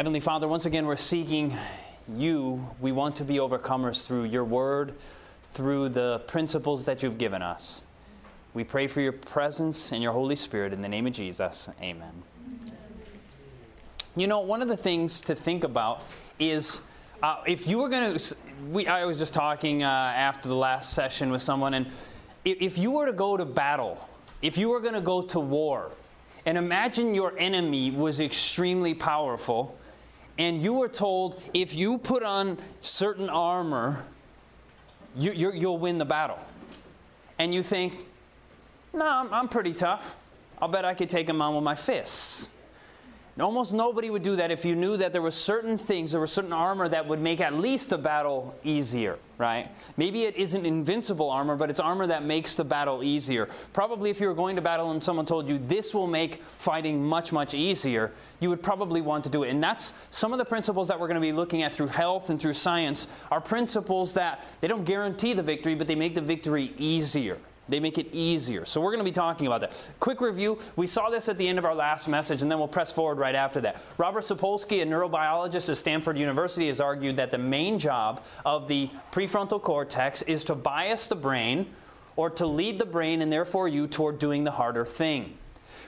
[0.00, 1.54] Heavenly Father, once again, we're seeking
[2.16, 2.66] you.
[2.80, 4.94] We want to be overcomers through your word,
[5.52, 7.84] through the principles that you've given us.
[8.54, 11.68] We pray for your presence and your Holy Spirit in the name of Jesus.
[11.82, 12.22] Amen.
[14.16, 16.02] You know, one of the things to think about
[16.38, 16.80] is
[17.22, 18.36] uh, if you were going to,
[18.70, 21.86] we, I was just talking uh, after the last session with someone, and
[22.46, 24.08] if, if you were to go to battle,
[24.40, 25.92] if you were going to go to war,
[26.46, 29.78] and imagine your enemy was extremely powerful,
[30.40, 34.02] and you were told if you put on certain armor,
[35.14, 36.38] you, will win the battle.
[37.38, 37.92] And you think,
[38.94, 40.16] no, I'm, I'm pretty tough.
[40.60, 42.48] I'll bet I could take him on with my fists.
[43.34, 46.20] And almost nobody would do that if you knew that there were certain things, there
[46.20, 49.70] were certain armor that would make at least a battle easier, right?
[49.96, 53.48] Maybe it isn't invincible armor, but it's armor that makes the battle easier.
[53.72, 57.04] Probably if you were going to battle and someone told you this will make fighting
[57.04, 59.50] much, much easier, you would probably want to do it.
[59.50, 62.30] And that's some of the principles that we're going to be looking at through health
[62.30, 66.20] and through science are principles that they don't guarantee the victory, but they make the
[66.20, 67.38] victory easier.
[67.70, 68.64] They make it easier.
[68.64, 69.92] So we're going to be talking about that.
[70.00, 70.58] Quick review.
[70.76, 73.18] We saw this at the end of our last message, and then we'll press forward
[73.18, 73.82] right after that.
[73.96, 78.90] Robert Sapolsky, a neurobiologist at Stanford University, has argued that the main job of the
[79.12, 81.66] prefrontal cortex is to bias the brain
[82.16, 85.36] or to lead the brain and therefore you toward doing the harder thing.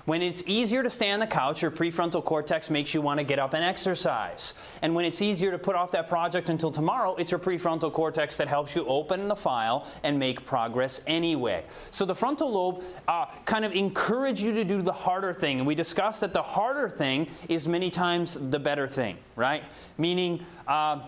[0.04, 3.24] When it's easier to stay on the couch, your prefrontal cortex makes you want to
[3.24, 4.54] get up and exercise.
[4.82, 8.36] And when it's easier to put off that project until tomorrow, it's your prefrontal cortex
[8.36, 11.64] that helps you open the file and make progress anyway.
[11.92, 15.58] So the frontal lobe uh, kind of encourage you to do the harder thing.
[15.58, 19.62] And we discussed that the harder thing is many times the better thing, right?
[19.98, 21.00] Meaning, uh,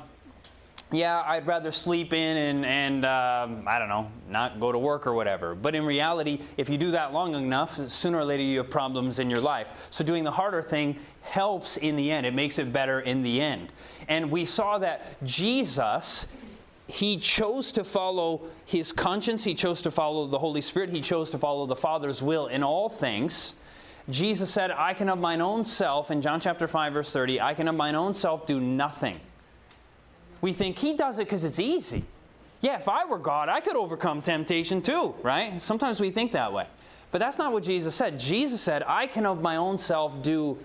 [0.97, 5.07] yeah, I'd rather sleep in and, and um, I don't know, not go to work
[5.07, 5.55] or whatever.
[5.55, 9.19] But in reality, if you do that long enough, sooner or later you have problems
[9.19, 9.87] in your life.
[9.91, 13.41] So doing the harder thing helps in the end, it makes it better in the
[13.41, 13.69] end.
[14.09, 16.27] And we saw that Jesus.
[16.87, 19.43] He chose to follow his conscience.
[19.43, 20.91] He chose to follow the Holy Spirit.
[20.91, 23.55] He chose to follow the Father's will in all things.
[24.11, 27.55] Jesus said, I can of mine own self, in John chapter 5, verse 30, I
[27.55, 29.19] can of mine own self do nothing
[30.45, 32.05] we think he does it because it's easy.
[32.61, 35.59] Yeah, if I were God, I could overcome temptation too, right?
[35.59, 36.67] Sometimes we think that way.
[37.13, 38.19] But that's not what Jesus said.
[38.19, 40.59] Jesus said, I can of my own self do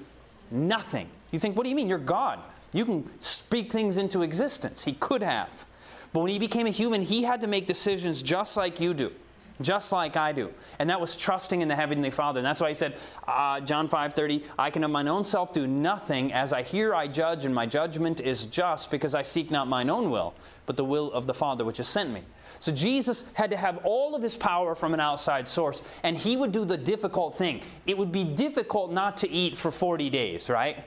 [0.51, 1.07] nothing.
[1.31, 1.87] You think, what do you mean?
[1.87, 2.39] You're God.
[2.73, 4.83] You can speak things into existence.
[4.83, 5.65] He could have.
[6.11, 9.13] But when he became a human, he had to make decisions just like you do
[9.61, 10.51] just like I do.
[10.79, 12.39] And that was trusting in the Heavenly Father.
[12.39, 12.97] And that's why he said,
[13.27, 16.31] uh, John 5.30, I can of mine own self do nothing.
[16.31, 19.89] As I hear, I judge, and my judgment is just, because I seek not mine
[19.89, 20.33] own will,
[20.65, 22.23] but the will of the Father which has sent me.
[22.59, 26.37] So Jesus had to have all of his power from an outside source, and he
[26.37, 27.61] would do the difficult thing.
[27.85, 30.83] It would be difficult not to eat for 40 days, right?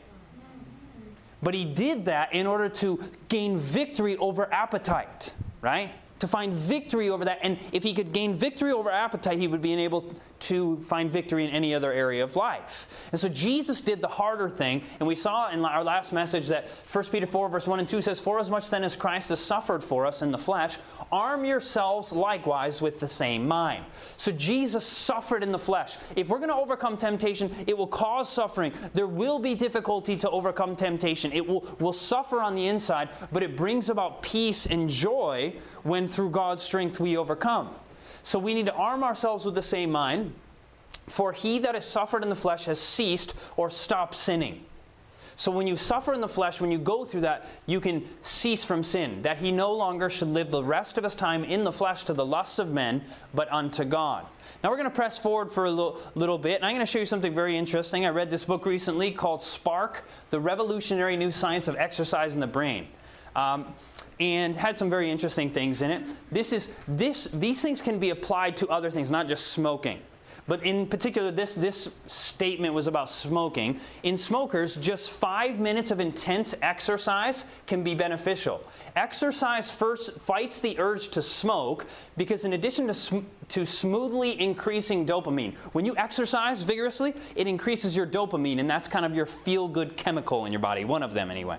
[1.43, 5.91] But he did that in order to gain victory over appetite, right?
[6.23, 7.41] To find victory over that.
[7.43, 11.45] And if he could gain victory over appetite, he would be able to find victory
[11.45, 13.09] in any other area of life.
[13.11, 14.85] And so Jesus did the harder thing.
[15.01, 18.01] And we saw in our last message that 1 Peter 4, verse 1 and 2
[18.03, 20.79] says, For as much then as Christ has suffered for us in the flesh,
[21.11, 23.85] arm yourselves likewise with the same mind.
[24.17, 25.97] So Jesus suffered in the flesh.
[26.15, 28.73] If we're going to overcome temptation, it will cause suffering.
[28.95, 31.33] There will be difficulty to overcome temptation.
[31.33, 36.09] It will, will suffer on the inside, but it brings about peace and joy when
[36.09, 37.71] through God's strength we overcome.
[38.23, 40.35] So we need to arm ourselves with the same mind.
[41.09, 44.65] For he that has suffered in the flesh has ceased or stopped sinning.
[45.35, 48.65] So when you suffer in the flesh, when you go through that, you can cease
[48.65, 49.23] from sin.
[49.23, 52.15] That he no longer should live the rest of his time in the flesh to
[52.15, 53.03] the lusts of men,
[53.35, 54.27] but unto God.
[54.63, 56.91] Now we're going to press forward for a little, little bit, and I'm going to
[56.91, 58.07] show you something very interesting.
[58.07, 62.47] I read this book recently called Spark The Revolutionary New Science of Exercise in the
[62.47, 62.87] Brain.
[63.35, 63.75] Um,
[64.21, 66.03] and had some very interesting things in it.
[66.31, 70.01] This is, this, these things can be applied to other things, not just smoking.
[70.49, 73.79] But in particular, this, this statement was about smoking.
[74.03, 78.61] In smokers, just five minutes of intense exercise can be beneficial.
[78.97, 85.07] Exercise first fights the urge to smoke because, in addition to, sm- to smoothly increasing
[85.07, 89.69] dopamine, when you exercise vigorously, it increases your dopamine, and that's kind of your feel
[89.69, 91.57] good chemical in your body, one of them anyway.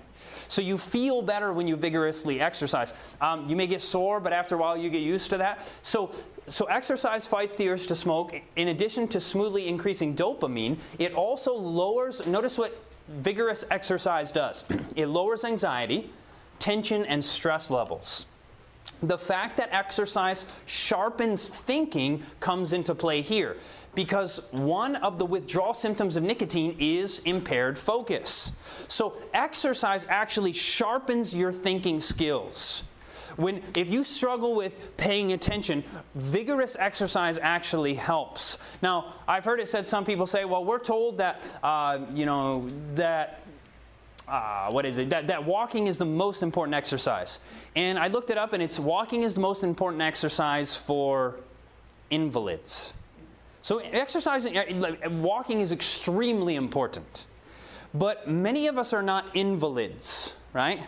[0.48, 2.94] So you feel better when you vigorously exercise.
[3.20, 5.66] Um, you may get sore, but after a while you get used to that.
[5.82, 6.12] So,
[6.46, 8.34] so exercise fights the urge to smoke.
[8.56, 12.76] In addition to smoothly increasing dopamine, it also lowers, notice what
[13.08, 14.64] vigorous exercise does
[14.96, 16.10] it lowers anxiety,
[16.58, 18.26] tension, and stress levels.
[19.02, 23.56] The fact that exercise sharpens thinking comes into play here
[23.94, 28.52] Because one of the withdrawal symptoms of nicotine is impaired focus.
[28.88, 32.82] So, exercise actually sharpens your thinking skills.
[33.36, 38.58] When, if you struggle with paying attention, vigorous exercise actually helps.
[38.80, 42.68] Now, I've heard it said some people say, well, we're told that, uh, you know,
[42.94, 43.44] that
[44.28, 45.10] uh, what is it?
[45.10, 47.40] That, that walking is the most important exercise.
[47.76, 51.36] And I looked it up, and it's walking is the most important exercise for
[52.10, 52.94] invalids.
[53.64, 57.24] So exercising, walking is extremely important.
[57.94, 60.80] But many of us are not invalids, right?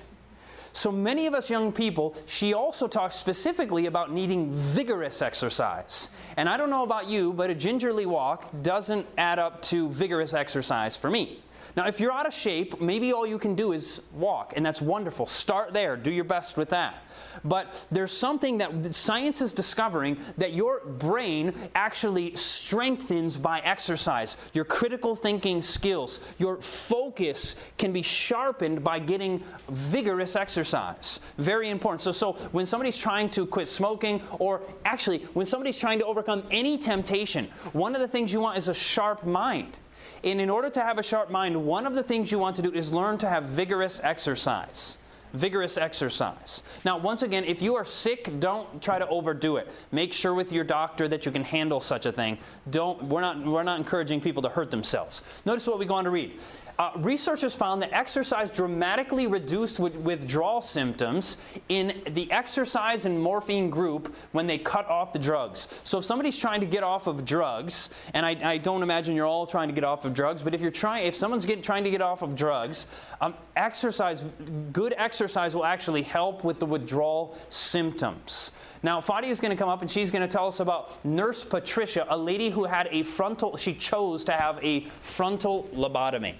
[0.75, 6.11] So many of us young people, she also talks specifically about needing vigorous exercise.
[6.37, 10.35] And I don't know about you, but a gingerly walk doesn't add up to vigorous
[10.35, 11.39] exercise for me.
[11.77, 14.81] Now, if you're out of shape, maybe all you can do is walk, and that's
[14.81, 15.27] wonderful.
[15.27, 17.03] Start there, do your best with that.
[17.45, 24.39] But there's something that science is discovering that your brain actually strengthens by exercise.
[24.55, 31.21] Your critical thinking skills, your focus can be sharpened by getting vigorous exercise.
[31.37, 32.01] Very important.
[32.01, 36.45] So, so when somebody's trying to quit smoking, or actually when somebody's trying to overcome
[36.51, 39.79] any temptation, one of the things you want is a sharp mind.
[40.25, 42.63] And in order to have a sharp mind, one of the things you want to
[42.63, 44.99] do is learn to have vigorous exercise.
[45.33, 46.63] Vigorous exercise.
[46.85, 49.71] Now, once again, if you are sick, don't try to overdo it.
[49.93, 52.39] Make sure with your doctor that you can handle such a thing.
[52.71, 55.23] Don't, we're, not, we're not encouraging people to hurt themselves.
[55.45, 56.41] Notice what we go on to read.
[56.79, 61.39] Uh, researchers found that exercise dramatically reduced with withdrawal symptoms
[61.71, 65.69] in the exercise and morphine group when they cut off the drugs.
[65.85, 69.27] So if somebody's trying to get off of drugs, and I, I don't imagine you're
[69.27, 71.85] all trying to get off of drugs, but if you're trying, if someone's get, trying
[71.85, 72.87] to get off of drugs,
[73.23, 74.27] um, exercise,
[74.73, 78.53] good exercise will actually help with the withdrawal symptoms.
[78.83, 81.45] Now, Fadia is going to come up and she's going to tell us about Nurse
[81.45, 86.35] Patricia, a lady who had a frontal, she chose to have a frontal lobotomy.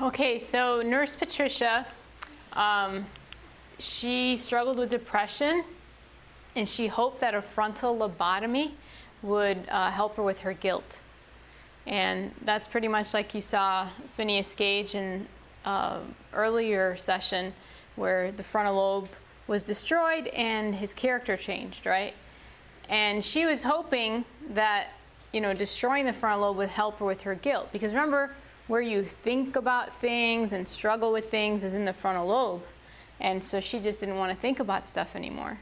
[0.00, 1.86] Okay, so Nurse Patricia,
[2.54, 3.04] um,
[3.78, 5.64] she struggled with depression
[6.56, 8.72] and she hoped that a frontal lobotomy
[9.20, 11.00] would uh, help her with her guilt.
[11.86, 13.86] And that's pretty much like you saw
[14.16, 15.26] Phineas Gage in
[15.66, 15.98] uh,
[16.32, 17.52] earlier session
[17.96, 19.08] where the frontal lobe
[19.46, 22.14] was destroyed and his character changed, right?
[22.88, 24.88] And she was hoping that,
[25.34, 27.68] you know, destroying the frontal lobe would help her with her guilt.
[27.72, 28.30] Because remember,
[28.72, 32.62] where you think about things and struggle with things is in the frontal lobe.
[33.20, 35.58] And so she just didn't want to think about stuff anymore.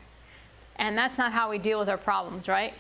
[0.77, 2.73] And that's not how we deal with our problems, right?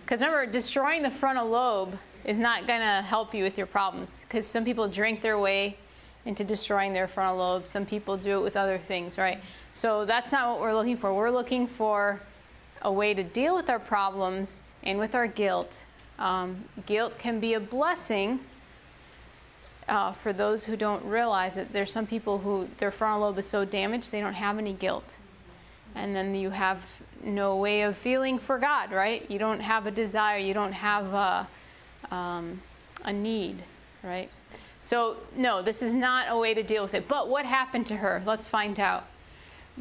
[0.00, 4.22] Because remember, destroying the frontal lobe is not going to help you with your problems.
[4.22, 5.76] Because some people drink their way
[6.24, 9.40] into destroying their frontal lobe, some people do it with other things, right?
[9.70, 11.14] So that's not what we're looking for.
[11.14, 12.20] We're looking for
[12.82, 15.84] a way to deal with our problems and with our guilt.
[16.18, 18.40] Um, guilt can be a blessing
[19.88, 23.46] uh, for those who don't realize it, there's some people who their frontal lobe is
[23.46, 25.16] so damaged they don't have any guilt.
[25.94, 26.84] And then you have
[27.22, 29.28] no way of feeling for God, right?
[29.30, 31.48] You don't have a desire, you don't have a,
[32.14, 32.60] um,
[33.04, 33.62] a need,
[34.02, 34.28] right?
[34.80, 37.08] So, no, this is not a way to deal with it.
[37.08, 38.22] But what happened to her?
[38.26, 39.06] Let's find out.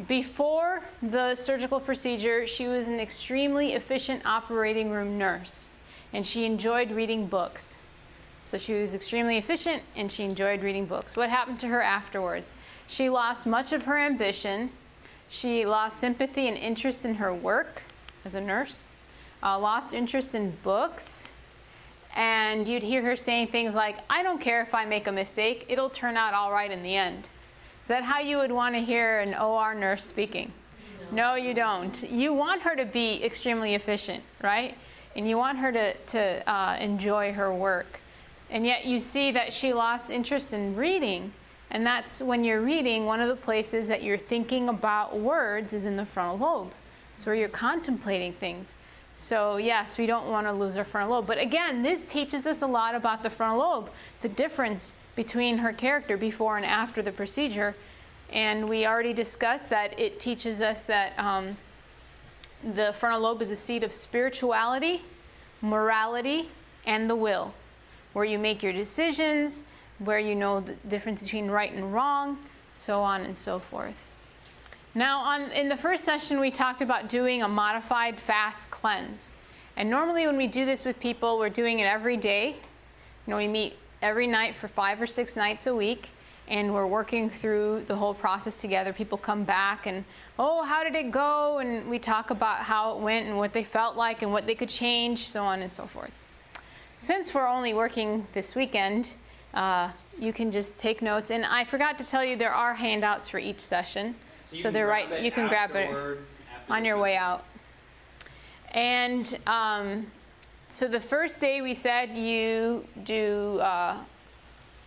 [0.08, 5.70] Before the surgical procedure, she was an extremely efficient operating room nurse,
[6.12, 7.78] and she enjoyed reading books.
[8.46, 11.18] So she was extremely efficient and she enjoyed reading books.
[11.18, 12.54] What happened to her afterwards?
[12.86, 14.70] She lost much of her ambition.
[15.28, 17.82] She lost sympathy and interest in her work
[18.24, 18.88] as a nurse,
[19.42, 21.34] uh, lost interest in books.
[22.16, 25.66] And you'd hear her saying things like, I don't care if I make a mistake,
[25.68, 27.28] it'll turn out all right in the end.
[27.82, 30.52] Is that how you would want to hear an OR nurse speaking?
[31.12, 32.12] No, you don't.
[32.12, 34.78] You want her to be extremely efficient, right?
[35.16, 38.02] And you want her to, to uh, enjoy her work.
[38.50, 41.34] And yet you see that she lost interest in reading.
[41.72, 45.86] And that's when you're reading, one of the places that you're thinking about words is
[45.86, 46.72] in the frontal lobe.
[47.16, 48.76] It's where you're contemplating things.
[49.16, 51.28] So, yes, we don't want to lose our frontal lobe.
[51.28, 53.90] But again, this teaches us a lot about the frontal lobe,
[54.22, 57.76] the difference between her character before and after the procedure.
[58.32, 61.58] And we already discussed that it teaches us that um,
[62.74, 65.02] the frontal lobe is a seat of spirituality,
[65.62, 66.50] morality,
[66.86, 67.54] and the will
[68.16, 69.66] where you make your decisions,
[70.00, 72.38] where you know the difference between right and wrong,
[72.72, 74.06] so on and so forth.
[74.94, 79.34] Now, on, in the first session, we talked about doing a modified fast cleanse.
[79.76, 82.52] And normally, when we do this with people, we're doing it every day.
[82.52, 86.12] You know, we meet every night for five or six nights a week.
[86.48, 88.94] and we're working through the whole process together.
[88.94, 90.06] People come back and,
[90.38, 91.58] oh, how did it go?
[91.58, 94.56] And we talk about how it went and what they felt like and what they
[94.56, 96.12] could change, so on and so forth.
[97.06, 99.12] Since we're only working this weekend,
[99.54, 101.30] uh, you can just take notes.
[101.30, 104.16] And I forgot to tell you there are handouts for each session.
[104.52, 106.18] So, they're right, you can grab it
[106.68, 107.46] on your way out.
[108.72, 110.08] And um,
[110.70, 114.00] so the first day we said you do, uh,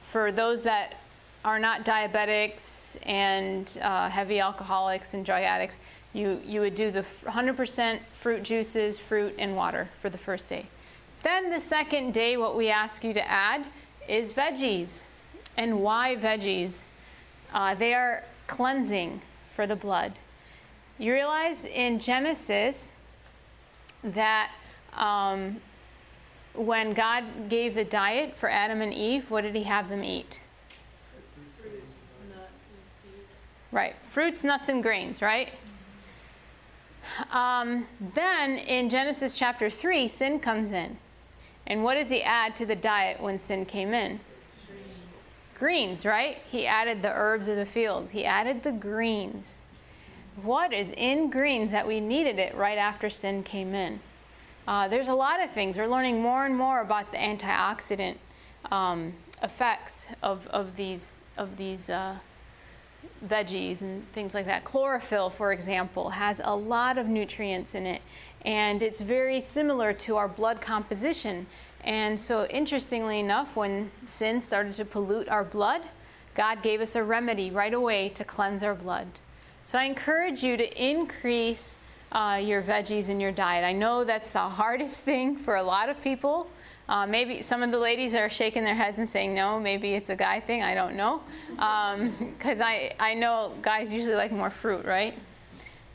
[0.02, 0.96] for those that
[1.44, 5.78] are not diabetics and uh, heavy alcoholics and drug addicts,
[6.14, 10.66] you, you would do the 100% fruit juices, fruit, and water for the first day.
[11.22, 13.66] Then the second day, what we ask you to add
[14.08, 15.04] is veggies.
[15.56, 16.82] And why veggies?
[17.52, 19.20] Uh, they are cleansing
[19.54, 20.18] for the blood.
[20.98, 22.92] You realize in Genesis
[24.02, 24.50] that
[24.94, 25.60] um,
[26.54, 30.42] when God gave the diet for Adam and Eve, what did He have them eat?
[31.32, 32.50] Fruits, nuts,
[33.72, 35.50] right, fruits, nuts, and grains, right?
[37.30, 40.96] Um, then in Genesis chapter 3, sin comes in.
[41.68, 44.18] And what does he add to the diet when sin came in?
[45.58, 46.38] Greens, right?
[46.50, 49.60] He added the herbs of the field, he added the greens.
[50.42, 54.00] What is in greens that we needed it right after sin came in?
[54.68, 55.76] Uh, there's a lot of things.
[55.76, 58.16] We're learning more and more about the antioxidant
[58.70, 62.16] um, effects of, of these, of these uh,
[63.26, 64.64] veggies and things like that.
[64.64, 68.02] Chlorophyll, for example, has a lot of nutrients in it,
[68.44, 71.46] and it's very similar to our blood composition.
[71.82, 75.82] And so, interestingly enough, when sin started to pollute our blood,
[76.34, 79.06] God gave us a remedy right away to cleanse our blood.
[79.64, 81.80] So, I encourage you to increase
[82.12, 83.64] uh, your veggies in your diet.
[83.64, 86.48] I know that's the hardest thing for a lot of people.
[86.88, 89.60] Uh, maybe some of the ladies are shaking their heads and saying no.
[89.60, 90.62] Maybe it's a guy thing.
[90.62, 91.20] I don't know.
[91.50, 95.14] Because um, I, I know guys usually like more fruit, right?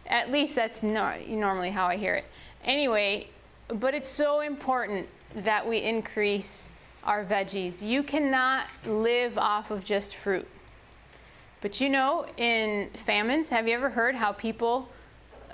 [0.06, 2.26] At least that's no, normally how I hear it.
[2.64, 3.28] Anyway,
[3.68, 6.72] but it's so important that we increase
[7.04, 7.82] our veggies.
[7.82, 10.48] You cannot live off of just fruit.
[11.62, 14.90] But you know, in famines, have you ever heard how people,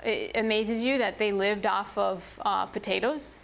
[0.04, 3.36] it amazes you that they lived off of uh, potatoes?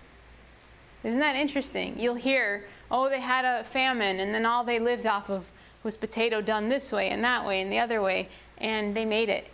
[1.04, 1.98] Isn't that interesting?
[1.98, 5.46] You'll hear, oh, they had a famine, and then all they lived off of
[5.82, 9.28] was potato done this way and that way and the other way, and they made
[9.28, 9.46] it.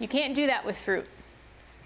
[0.00, 1.06] You can't do that with fruit,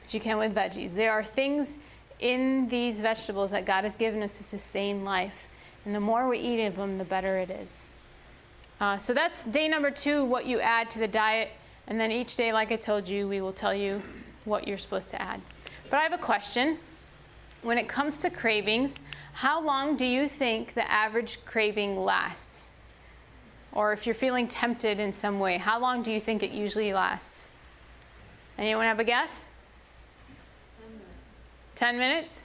[0.08, 0.94] but you can with veggies.
[0.94, 1.80] There are things
[2.18, 5.46] in these vegetables that God has given us to sustain life,
[5.84, 7.84] and the more we eat of them, the better it is.
[8.80, 11.50] Uh, so that's day number two, what you add to the diet.
[11.88, 14.00] And then each day, like I told you, we will tell you
[14.46, 15.42] what you're supposed to add.
[15.90, 16.78] But I have a question
[17.60, 19.02] when it comes to cravings,
[19.34, 22.70] how long do you think the average craving lasts?
[23.72, 26.94] Or if you're feeling tempted in some way, how long do you think it usually
[26.94, 27.50] lasts?
[28.56, 29.50] Anyone have a guess?
[31.78, 32.42] 10 minutes.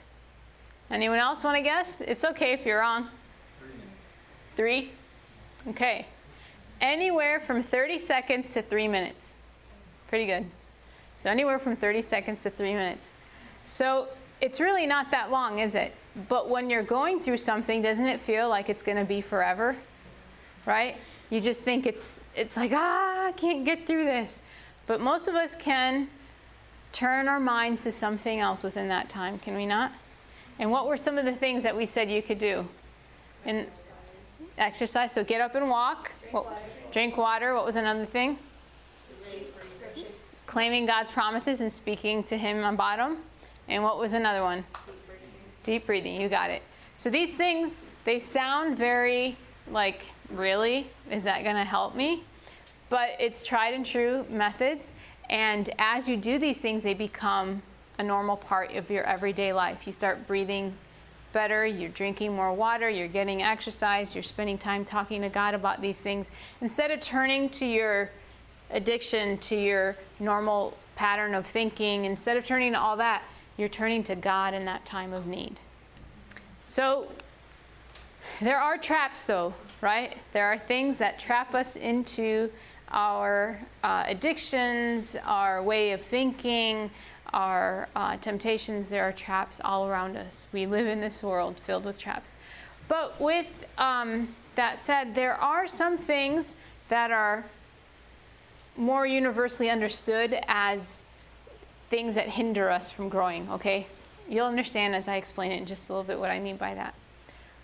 [0.92, 2.00] Anyone else want to guess?
[2.00, 3.08] It's okay if you're wrong.
[3.58, 4.92] Three minutes.
[5.66, 5.70] Three?
[5.70, 6.06] Okay.
[6.80, 9.34] Anywhere from 30 seconds to three minutes.
[10.06, 10.46] Pretty good.
[11.18, 13.12] So, anywhere from 30 seconds to three minutes.
[13.64, 14.06] So,
[14.40, 15.92] it's really not that long, is it?
[16.28, 19.74] But when you're going through something, doesn't it feel like it's going to be forever?
[20.64, 20.96] Right?
[21.30, 24.42] You just think it's it's like, ah, I can't get through this.
[24.86, 26.06] But most of us can
[26.94, 29.92] turn our minds to something else within that time, can we not?
[30.58, 32.66] And what were some of the things that we said you could do?
[33.44, 33.66] And
[34.56, 36.12] exercise, so get up and walk.
[36.20, 36.56] Drink water.
[36.92, 37.54] Drink water.
[37.54, 38.38] What was another thing?
[40.46, 43.18] Claiming God's promises and speaking to Him on bottom.
[43.68, 44.58] And what was another one?
[44.86, 45.28] Deep breathing.
[45.64, 46.20] Deep breathing.
[46.20, 46.62] You got it.
[46.96, 49.36] So these things, they sound very
[49.68, 50.88] like, really?
[51.10, 52.22] Is that going to help me?
[52.88, 54.94] But it's tried and true methods.
[55.30, 57.62] And as you do these things, they become
[57.98, 59.86] a normal part of your everyday life.
[59.86, 60.76] You start breathing
[61.32, 65.82] better, you're drinking more water, you're getting exercise, you're spending time talking to God about
[65.82, 66.30] these things.
[66.60, 68.10] Instead of turning to your
[68.70, 73.22] addiction, to your normal pattern of thinking, instead of turning to all that,
[73.56, 75.58] you're turning to God in that time of need.
[76.64, 77.08] So,
[78.40, 80.16] there are traps, though, right?
[80.32, 82.50] There are things that trap us into
[82.94, 86.90] our uh, addictions, our way of thinking,
[87.32, 88.88] our uh, temptations.
[88.88, 90.46] There are traps all around us.
[90.52, 92.36] We live in this world filled with traps.
[92.86, 93.46] But with
[93.76, 96.54] um, that said, there are some things
[96.88, 97.44] that are
[98.76, 101.02] more universally understood as
[101.90, 103.88] things that hinder us from growing, okay?
[104.28, 106.74] You'll understand as I explain it in just a little bit what I mean by
[106.74, 106.94] that.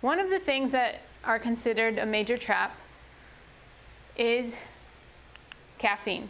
[0.00, 2.74] One of the things that are considered a major trap
[4.16, 4.56] is
[5.80, 6.28] caffeine.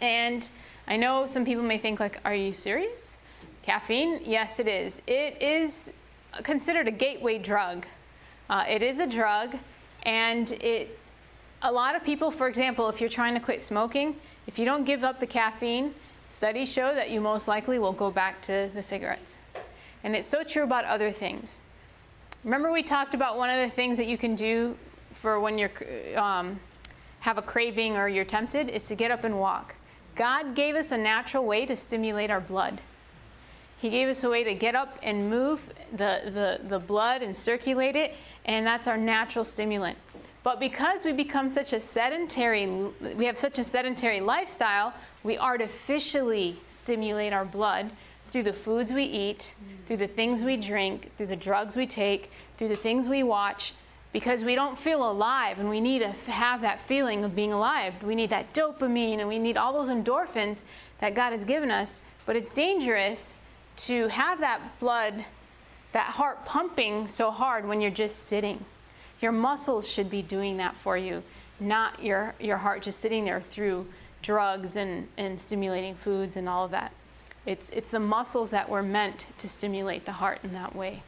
[0.00, 0.48] And
[0.86, 3.16] I know some people may think like, are you serious?
[3.62, 4.20] Caffeine?
[4.24, 5.00] Yes, it is.
[5.06, 5.92] It is
[6.42, 7.86] considered a gateway drug.
[8.50, 9.56] Uh, it is a drug,
[10.04, 10.98] and it.
[11.64, 14.16] A lot of people, for example, if you're trying to quit smoking,
[14.48, 15.94] if you don't give up the caffeine,
[16.26, 19.38] studies show that you most likely will go back to the cigarettes.
[20.02, 21.62] And it's so true about other things.
[22.42, 24.76] Remember, we talked about one of the things that you can do
[25.12, 25.70] for when you're
[26.16, 26.58] um,
[27.22, 29.76] have a craving or you're tempted is to get up and walk.
[30.16, 32.80] God gave us a natural way to stimulate our blood.
[33.78, 37.36] He gave us a way to get up and move the, the, the blood and
[37.36, 38.14] circulate it,
[38.44, 39.96] and that's our natural stimulant.
[40.42, 46.56] But because we become such a sedentary, we have such a sedentary lifestyle, we artificially
[46.68, 47.92] stimulate our blood
[48.26, 49.54] through the foods we eat,
[49.86, 53.74] through the things we drink, through the drugs we take, through the things we watch,
[54.12, 58.02] because we don't feel alive and we need to have that feeling of being alive.
[58.02, 60.64] We need that dopamine and we need all those endorphins
[61.00, 62.02] that God has given us.
[62.26, 63.38] But it's dangerous
[63.78, 65.24] to have that blood,
[65.92, 68.64] that heart pumping so hard when you're just sitting.
[69.22, 71.22] Your muscles should be doing that for you,
[71.58, 73.86] not your, your heart just sitting there through
[74.20, 76.92] drugs and, and stimulating foods and all of that.
[77.46, 81.02] It's, it's the muscles that were meant to stimulate the heart in that way.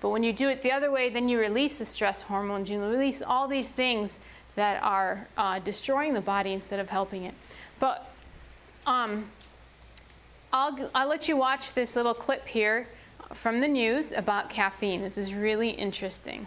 [0.00, 2.80] But when you do it the other way, then you release the stress hormones, you
[2.80, 4.20] release all these things
[4.54, 7.34] that are uh, destroying the body instead of helping it.
[7.78, 8.10] But
[8.86, 9.30] um,
[10.52, 12.88] I'll, I'll let you watch this little clip here
[13.34, 15.02] from the news about caffeine.
[15.02, 16.46] This is really interesting.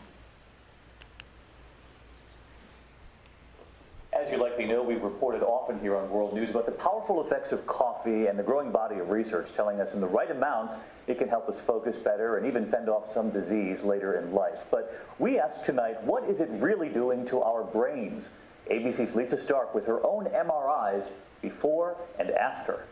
[4.22, 7.52] As you likely know, we've reported often here on World News about the powerful effects
[7.52, 10.76] of coffee and the growing body of research telling us in the right amounts
[11.08, 14.60] it can help us focus better and even fend off some disease later in life.
[14.70, 18.30] But we ask tonight, what is it really doing to our brains?
[18.70, 21.08] ABC's Lisa Stark with her own MRIs
[21.42, 22.86] before and after.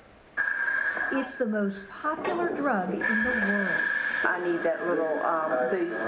[1.12, 3.70] It's the most popular drug in the world.
[4.24, 6.02] I need that little um, boost.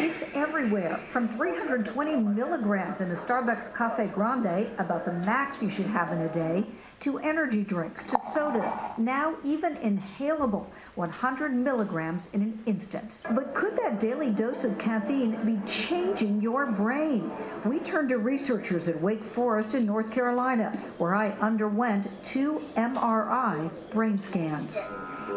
[0.00, 5.86] It's everywhere, from 320 milligrams in a Starbucks Cafe Grande, about the max you should
[5.86, 6.66] have in a day,
[7.00, 13.16] to energy drinks, to sodas, now even inhalable, 100 milligrams in an instant.
[13.30, 17.30] But could that daily dose of caffeine be changing your brain?
[17.64, 23.70] We turned to researchers at Wake Forest in North Carolina, where I underwent two MRI
[23.92, 24.76] brain scans.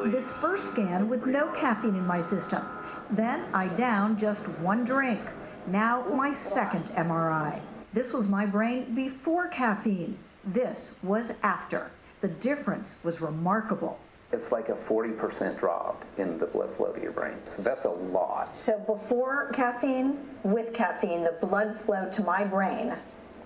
[0.06, 2.66] This first scan with no caffeine in my system.
[3.12, 5.20] Then I downed just one drink.
[5.68, 7.60] Now my second MRI.
[7.94, 10.18] This was my brain before caffeine.
[10.46, 11.92] This was after.
[12.22, 14.00] The difference was remarkable.
[14.32, 17.36] It's like a 40% drop in the blood flow to your brain.
[17.46, 18.56] So that's a lot.
[18.56, 22.96] So before caffeine, with caffeine, the blood flow to my brain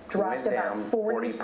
[0.10, 1.38] dropped about down 40%.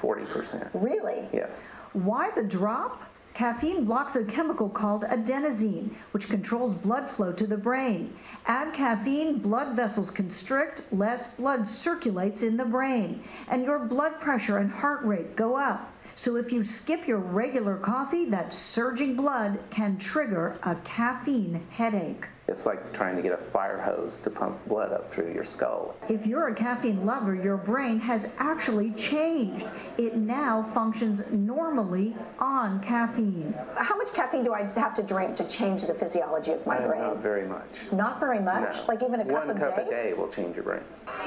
[0.00, 0.70] 40%.
[0.74, 1.28] Really?
[1.32, 1.62] Yes.
[1.92, 3.00] Why the drop?
[3.36, 8.16] Caffeine blocks a chemical called adenosine, which controls blood flow to the brain.
[8.46, 14.56] Add caffeine, blood vessels constrict, less blood circulates in the brain, and your blood pressure
[14.56, 15.94] and heart rate go up.
[16.14, 22.24] So if you skip your regular coffee, that surging blood can trigger a caffeine headache.
[22.48, 25.96] It's like trying to get a fire hose to pump blood up through your skull.
[26.08, 29.66] If you're a caffeine lover, your brain has actually changed.
[29.98, 33.52] It now functions normally on caffeine.
[33.76, 36.86] How much caffeine do I have to drink to change the physiology of my Uh,
[36.86, 37.00] brain?
[37.02, 37.92] Not very much.
[37.92, 38.76] Not very much?
[38.76, 38.84] No.
[38.86, 39.82] Like even a cup One a cup day?
[39.82, 40.82] a day will change your brain.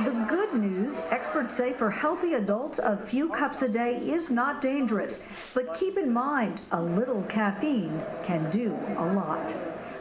[0.05, 4.61] The good news, experts say for healthy adults, a few cups a day is not
[4.61, 5.19] dangerous.
[5.53, 9.51] But keep in mind, a little caffeine can do a lot.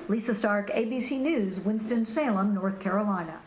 [0.08, 3.38] Lisa Stark, ABC News, Winston-Salem, North Carolina.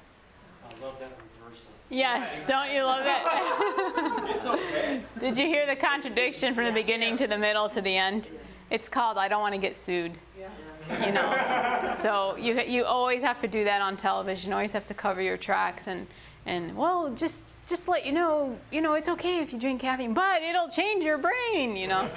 [0.64, 1.68] I love that reversal.
[1.90, 4.36] Yes, don't you love it?
[4.36, 5.02] It's okay.
[5.20, 8.30] Did you hear the contradiction from the beginning to the middle to the end?
[8.70, 10.14] It's called I don't want to get sued.
[10.40, 11.06] Yeah.
[11.06, 14.50] You know, so you you always have to do that on television.
[14.50, 16.08] You always have to cover your tracks and
[16.46, 20.14] and well, just just let you know, you know, it's okay if you drink caffeine,
[20.14, 21.76] but it'll change your brain.
[21.76, 22.10] You know,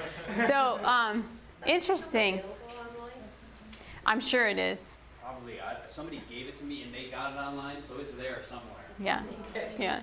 [0.47, 1.25] so um,
[1.67, 2.41] interesting.
[4.07, 4.99] I'm sure it is.
[5.23, 8.43] Probably I, somebody gave it to me and they got it online, so it's there
[8.49, 8.71] somewhere.
[8.99, 9.23] Yeah,
[9.79, 10.03] yeah.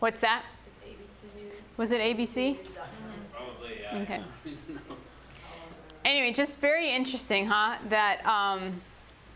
[0.00, 0.44] What's that?
[0.66, 1.44] It's A B C D.
[1.76, 2.58] Was it ABC?
[3.32, 4.02] Probably, yeah.
[4.02, 4.22] Okay.
[6.04, 7.76] Anyway, just very interesting, huh?
[7.88, 8.78] That um,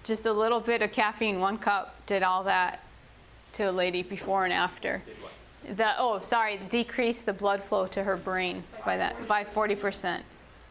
[0.05, 2.81] just a little bit of caffeine, one cup, did all that
[3.53, 5.03] to a lady before and after.
[5.77, 10.25] The oh, sorry, decrease the blood flow to her brain by that by 40 percent.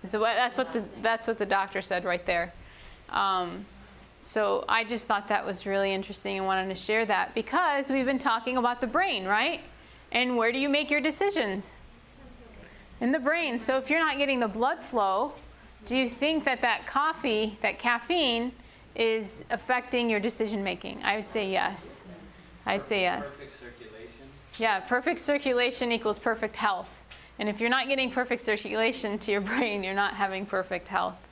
[0.08, 2.54] So that's what the that's what the doctor said right there.
[3.10, 3.66] Um,
[4.20, 8.06] so I just thought that was really interesting and wanted to share that because we've
[8.06, 9.62] been talking about the brain, right?
[10.12, 11.76] And where do you make your decisions?
[13.00, 13.60] In the brain.
[13.60, 15.34] So if you're not getting the blood flow,
[15.86, 18.52] do you think that that coffee, that caffeine,
[18.96, 21.02] is affecting your decision making?
[21.04, 22.02] I would say yes.
[22.66, 23.32] I'd say yes.
[23.32, 24.26] Perfect circulation.
[24.58, 26.90] Yeah, perfect circulation equals perfect health.
[27.40, 31.27] And if you're not getting perfect circulation to your brain, you're not having perfect health.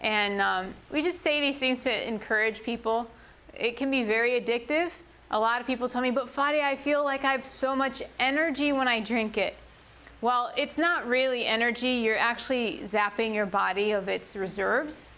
[0.00, 3.10] And um, we just say these things to encourage people.
[3.54, 4.90] It can be very addictive.
[5.30, 8.02] A lot of people tell me, but Fadi, I feel like I have so much
[8.18, 9.54] energy when I drink it.
[10.20, 11.92] Well, it's not really energy.
[11.92, 15.08] You're actually zapping your body of its reserves.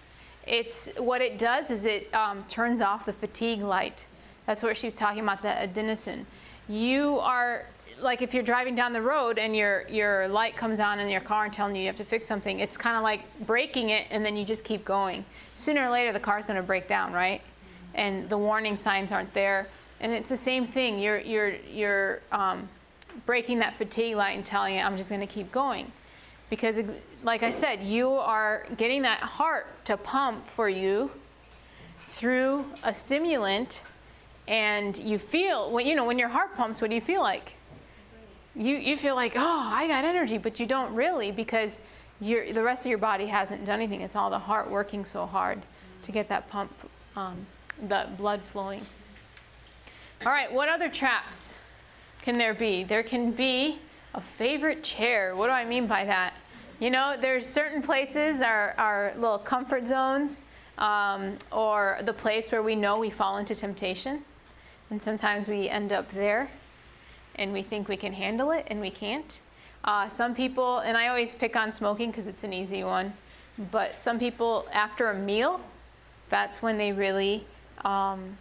[0.46, 4.06] It's what it does is it um, turns off the fatigue light.
[4.46, 6.24] That's what she was talking about, the adenosine.
[6.68, 7.66] You are
[8.02, 11.20] like if you're driving down the road and your your light comes on in your
[11.20, 12.60] car and telling you you have to fix something.
[12.60, 15.24] It's kind of like breaking it and then you just keep going.
[15.56, 17.40] Sooner or later, the car's going to break down, right?
[17.94, 19.68] And the warning signs aren't there.
[20.00, 20.98] And it's the same thing.
[20.98, 22.68] You're you're you're um,
[23.26, 25.90] breaking that fatigue light and telling it, I'm just going to keep going.
[26.50, 26.80] Because,
[27.22, 31.10] like I said, you are getting that heart to pump for you
[32.08, 33.82] through a stimulant,
[34.48, 37.54] and you feel, when, you know, when your heart pumps, what do you feel like?
[38.54, 41.80] You, you feel like, oh, I got energy, but you don't really because
[42.20, 44.02] you the rest of your body hasn't done anything.
[44.02, 45.62] It's all the heart working so hard
[46.02, 46.72] to get that pump,
[47.16, 47.46] um,
[47.88, 48.84] the blood flowing.
[50.24, 51.58] All right, what other traps?
[52.22, 52.84] can there be?
[52.84, 53.78] There can be
[54.14, 55.36] a favorite chair.
[55.36, 56.34] What do I mean by that?
[56.80, 60.44] You know, there's certain places, our, our little comfort zones,
[60.78, 64.24] um, or the place where we know we fall into temptation.
[64.90, 66.48] And sometimes we end up there
[67.36, 69.38] and we think we can handle it and we can't.
[69.84, 73.12] Uh, some people, and I always pick on smoking because it's an easy one,
[73.70, 75.60] but some people, after a meal,
[76.28, 77.44] that's when they really
[77.84, 78.36] um,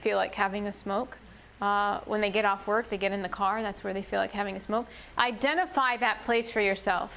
[0.00, 1.18] feel like having a smoke.
[1.60, 4.20] Uh, when they get off work, they get in the car, that's where they feel
[4.20, 4.86] like having a smoke.
[5.18, 7.12] Identify that place for yourself.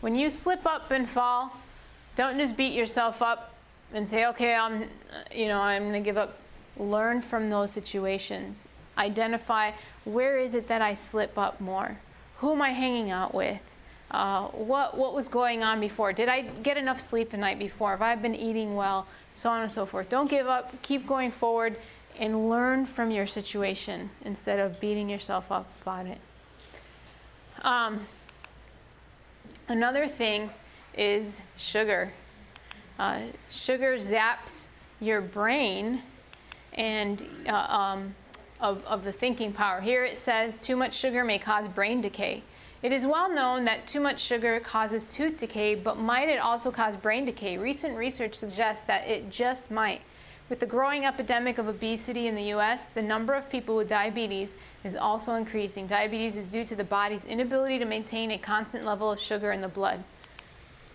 [0.00, 1.52] When you slip up and fall,
[2.16, 3.54] don't just beat yourself up
[3.92, 4.88] and say, okay, I'm,
[5.32, 6.38] you know, I'm going to give up.
[6.76, 8.66] Learn from those situations.
[8.96, 9.72] Identify
[10.04, 11.98] where is it that I slip up more?
[12.38, 13.60] Who am I hanging out with?
[14.10, 16.12] Uh, what, what was going on before?
[16.12, 17.90] Did I get enough sleep the night before?
[17.90, 19.06] Have I been eating well?
[19.34, 20.08] So on and so forth.
[20.08, 20.80] Don't give up.
[20.82, 21.76] Keep going forward
[22.18, 26.18] and learn from your situation instead of beating yourself up about it.
[27.62, 28.06] Um,
[29.68, 30.50] another thing
[30.96, 32.12] is sugar.
[32.98, 34.66] Uh, sugar zaps
[35.00, 36.02] your brain
[36.74, 38.14] and uh, um,
[38.60, 39.80] of, of the thinking power.
[39.80, 42.42] Here it says too much sugar may cause brain decay.
[42.82, 46.70] It is well known that too much sugar causes tooth decay, but might it also
[46.70, 47.56] cause brain decay?
[47.56, 50.02] Recent research suggests that it just might.
[50.50, 54.56] With the growing epidemic of obesity in the US, the number of people with diabetes
[54.84, 55.86] is also increasing.
[55.86, 59.62] Diabetes is due to the body's inability to maintain a constant level of sugar in
[59.62, 60.04] the blood,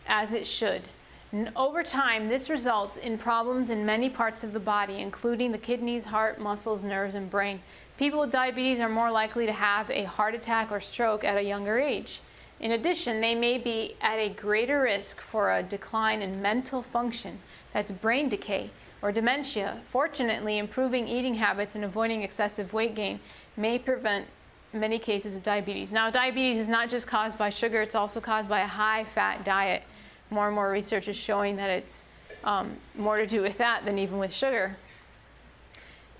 [0.05, 0.83] as it should.
[1.31, 5.59] And over time, this results in problems in many parts of the body, including the
[5.59, 7.61] kidneys, heart, muscles, nerves, and brain.
[7.97, 11.43] People with diabetes are more likely to have a heart attack or stroke at a
[11.43, 12.21] younger age.
[12.59, 17.39] In addition, they may be at a greater risk for a decline in mental function,
[17.73, 19.81] that's brain decay, or dementia.
[19.87, 23.19] Fortunately, improving eating habits and avoiding excessive weight gain
[23.55, 24.25] may prevent
[24.73, 25.91] many cases of diabetes.
[25.91, 29.45] Now, diabetes is not just caused by sugar, it's also caused by a high fat
[29.45, 29.83] diet.
[30.29, 32.05] More and more research is showing that it's
[32.43, 34.77] um, more to do with that than even with sugar.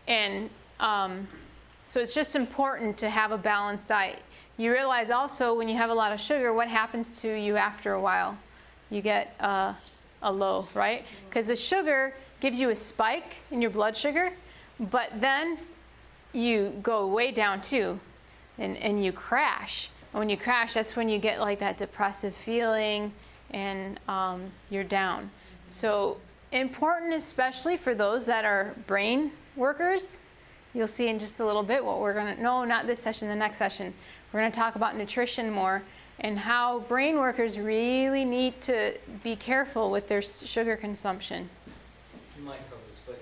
[0.07, 1.27] And um,
[1.85, 4.19] so it's just important to have a balanced diet.
[4.57, 7.93] You realize also when you have a lot of sugar, what happens to you after
[7.93, 8.37] a while?
[8.89, 9.73] You get uh,
[10.21, 11.05] a low, right?
[11.29, 14.33] Because the sugar gives you a spike in your blood sugar,
[14.79, 15.57] but then
[16.33, 17.99] you go way down too
[18.57, 19.89] and, and you crash.
[20.13, 23.13] And when you crash, that's when you get like that depressive feeling
[23.51, 25.29] and um, you're down.
[25.65, 26.17] So,
[26.51, 30.17] important, especially for those that are brain workers.
[30.73, 33.27] You'll see in just a little bit what we're going to, no, not this session,
[33.27, 33.93] the next session.
[34.31, 35.81] We're going to talk about nutrition more
[36.19, 41.49] and how brain workers really need to be careful with their sugar consumption
[42.39, 43.19] you might cover this, but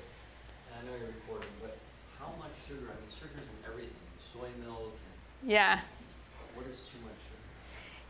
[0.78, 1.78] I know you're recording, but
[2.20, 2.86] how much sugar?
[2.86, 3.98] I mean, sugar's in everything.
[4.22, 4.94] Soy milk.
[5.42, 5.82] And yeah.
[6.54, 7.42] What is too much sugar?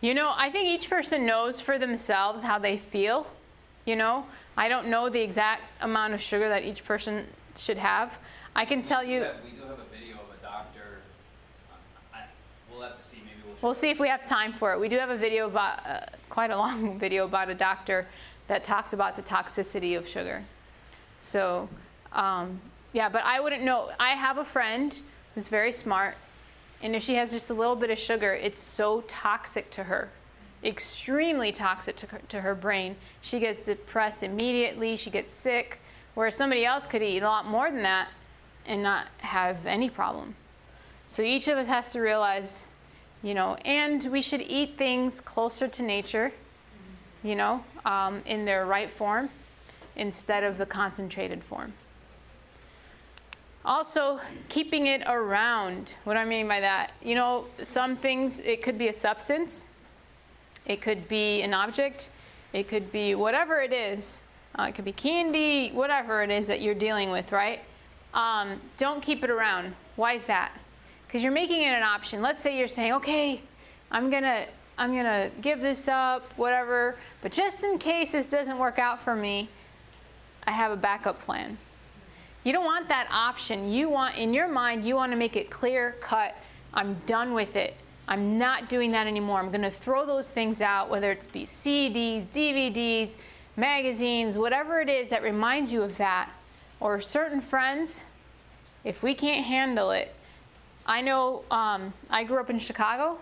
[0.01, 3.25] You know, I think each person knows for themselves how they feel.
[3.86, 8.17] You know, I don't know the exact amount of sugar that each person should have.
[8.55, 9.25] I can tell you.
[9.43, 10.99] We do have a video of a doctor.
[12.13, 12.23] I,
[12.71, 13.17] we'll have to see.
[13.17, 13.55] Maybe we'll.
[13.62, 14.79] We'll see if we have time for it.
[14.79, 18.07] We do have a video about uh, quite a long video about a doctor
[18.47, 20.43] that talks about the toxicity of sugar.
[21.19, 21.67] So,
[22.13, 22.62] um,
[22.93, 23.89] yeah, but I wouldn't know.
[23.99, 24.99] I have a friend
[25.33, 26.15] who's very smart,
[26.81, 30.09] And if she has just a little bit of sugar, it's so toxic to her,
[30.63, 32.95] extremely toxic to her, to her brain.
[33.21, 35.79] She gets depressed immediately, she gets sick,
[36.13, 38.09] whereas somebody else could eat a lot more than that
[38.65, 40.35] and not have any problem.
[41.07, 42.67] So each of us has to realize,
[43.23, 46.31] you know, and we should eat things closer to nature,
[47.23, 49.29] you know, um, in their right form
[49.95, 51.73] instead of the concentrated form.
[53.67, 55.93] Also, keeping it around.
[56.06, 56.93] What do I mean by that?
[57.03, 59.67] You know, some things, it could be a substance,
[60.65, 62.10] it could be an object,
[62.53, 64.23] it could be whatever it is.
[64.58, 67.60] Uh, it could be candy, whatever it is that you're dealing with, right?
[68.13, 69.75] Um, don't keep it around.
[69.97, 70.51] Why is that?
[71.06, 72.21] Because you're making it an option.
[72.21, 73.41] Let's say you're saying, okay,
[73.91, 74.45] I'm gonna,
[74.77, 76.95] I'm gonna give this up, whatever.
[77.21, 79.49] But just in case this doesn't work out for me,
[80.45, 81.58] I have a backup plan.
[82.47, 83.69] You don't want that option.
[83.69, 86.33] You want, in your mind, you want to make it clear cut.
[86.73, 87.75] I'm done with it.
[88.07, 89.39] I'm not doing that anymore.
[89.39, 93.17] I'm going to throw those things out, whether it's be CDs, DVDs,
[93.57, 96.29] magazines, whatever it is that reminds you of that,
[96.79, 98.05] or certain friends.
[98.86, 100.15] If we can't handle it,
[100.86, 103.19] I know um, I grew up in Chicago,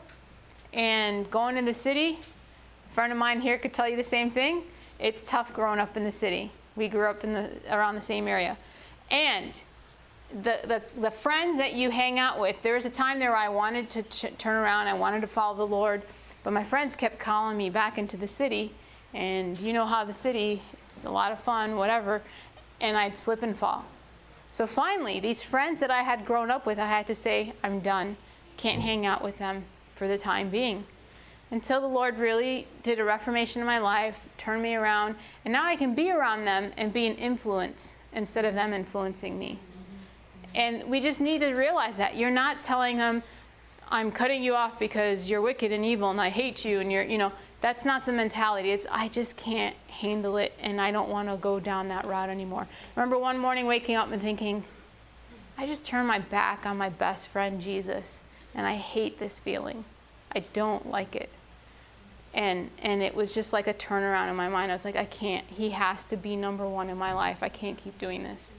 [0.71, 2.19] and going in the city,
[2.91, 4.61] a friend of mine here could tell you the same thing.
[4.99, 6.51] It's tough growing up in the city.
[6.75, 8.55] We grew up in the around the same area.
[9.11, 9.59] And
[10.31, 13.49] the, the, the friends that you hang out with, there was a time there I
[13.49, 16.03] wanted to ch- turn around, I wanted to follow the Lord,
[16.43, 18.73] but my friends kept calling me back into the city.
[19.13, 22.21] And you know how the city, it's a lot of fun, whatever,
[22.81, 23.85] and I'd slip and fall.
[24.51, 27.79] So finally, these friends that I had grown up with, I had to say, I'm
[27.79, 28.17] done.
[28.57, 29.65] Can't hang out with them
[29.95, 30.85] for the time being.
[31.51, 35.15] Until the Lord really did a reformation in my life, turned me around,
[35.45, 39.37] and now I can be around them and be an influence instead of them influencing
[39.37, 39.59] me.
[40.55, 42.15] And we just need to realize that.
[42.15, 43.21] You're not telling them,
[43.89, 47.03] I'm cutting you off because you're wicked and evil and I hate you and you're,
[47.03, 48.71] you know, that's not the mentality.
[48.71, 52.29] It's, I just can't handle it and I don't want to go down that route
[52.29, 52.67] anymore.
[52.95, 54.63] Remember one morning waking up and thinking,
[55.57, 58.21] I just turned my back on my best friend Jesus
[58.55, 59.85] and I hate this feeling.
[60.33, 61.29] I don't like it.
[62.35, 64.71] And, and it was just like a turnaround in my mind.
[64.71, 65.45] I was like, I can't.
[65.47, 67.37] He has to be number one in my life.
[67.41, 68.53] I can't keep doing this.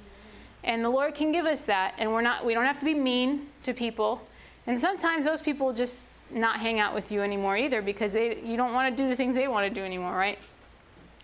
[0.64, 1.94] And the Lord can give us that.
[1.98, 4.26] And we're not, we don't have to be mean to people.
[4.66, 8.56] And sometimes those people just not hang out with you anymore either because they, you
[8.56, 10.38] don't want to do the things they want to do anymore, right?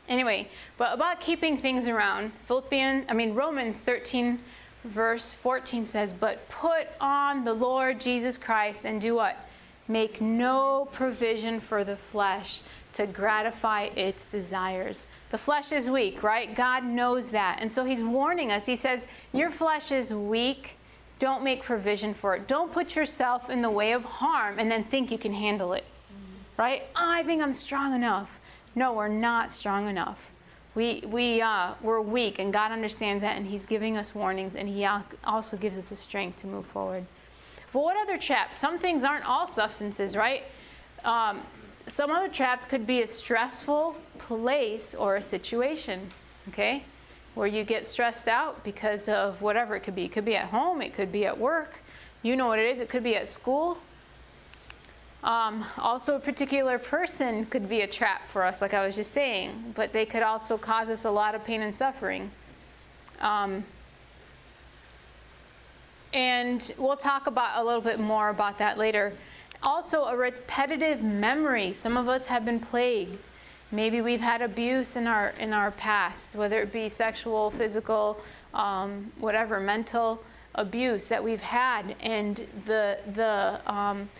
[0.09, 4.39] Anyway, but about keeping things around, Philippians, I mean, Romans 13,
[4.85, 9.37] verse 14 says, But put on the Lord Jesus Christ and do what?
[9.93, 12.63] Make no provision for the flesh
[12.95, 15.07] to gratify its desires.
[15.29, 16.55] The flesh is weak, right?
[16.55, 17.59] God knows that.
[17.61, 18.65] And so He's warning us.
[18.65, 20.77] He says, Your flesh is weak.
[21.19, 22.49] Don't make provision for it.
[22.49, 25.85] Don't put yourself in the way of harm and then think you can handle it,
[26.57, 26.85] right?
[26.97, 28.41] Oh, I think I'm strong enough.
[28.75, 30.31] No, we're not strong enough.
[30.75, 34.67] We, we, uh, we're weak, and God understands that, and He's giving us warnings, and
[34.67, 34.89] He
[35.23, 37.05] also gives us the strength to move forward.
[37.73, 38.59] But what other traps?
[38.59, 40.45] Some things aren't all substances, right?
[41.05, 41.41] Um,
[41.87, 46.11] some other traps could be a stressful place or a situation,
[46.49, 46.85] okay?
[47.35, 50.05] Where you get stressed out because of whatever it could be.
[50.05, 51.83] It could be at home, it could be at work.
[52.23, 53.79] You know what it is, it could be at school.
[55.25, 59.13] Um, also, a particular person could be a trap for us, like I was just
[59.13, 62.31] saying, but they could also cause us a lot of pain and suffering.
[63.21, 63.65] Um,
[66.13, 69.13] and we'll talk about a little bit more about that later.
[69.63, 71.73] Also, a repetitive memory.
[71.73, 73.19] Some of us have been plagued.
[73.71, 78.21] Maybe we've had abuse in our in our past, whether it be sexual, physical,
[78.53, 80.23] um, whatever, mental
[80.57, 84.11] abuse that we've had, and the the um,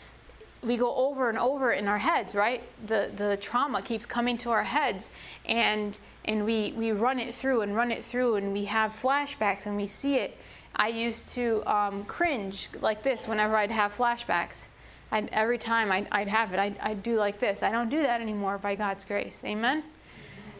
[0.63, 2.63] we go over and over in our heads, right?
[2.87, 5.11] The the trauma keeps coming to our heads,
[5.45, 9.67] and and we we run it through and run it through, and we have flashbacks
[9.67, 10.39] and we see it.
[10.77, 14.69] I used to um, cringe like this whenever I'd have flashbacks.
[15.11, 17.63] I'd, every time I'd, I'd have it, I'd, I'd, do like this.
[17.63, 19.43] I don't do that anymore by God's grace.
[19.45, 19.85] Amen?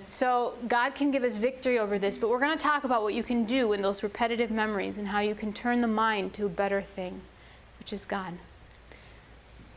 [0.07, 3.15] So God can give us victory over this, but we're going to talk about what
[3.15, 6.47] you can do in those repetitive memories and how you can turn the mind to
[6.47, 7.21] a better thing,
[7.79, 8.35] which is God.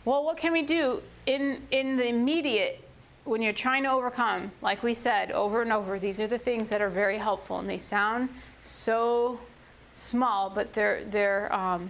[0.03, 2.87] Well, what can we do in, in the immediate
[3.23, 4.51] when you're trying to overcome?
[4.61, 7.69] Like we said over and over, these are the things that are very helpful, and
[7.69, 8.29] they sound
[8.61, 9.39] so
[9.95, 11.89] small, but they're, they're, um,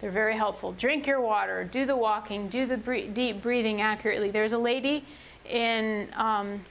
[0.00, 0.72] they're very helpful.
[0.72, 4.30] Drink your water, do the walking, do the bre- deep breathing accurately.
[4.30, 5.04] There's a lady
[5.48, 6.64] in, um,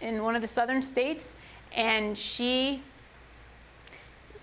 [0.00, 1.34] in one of the southern states,
[1.74, 2.82] and she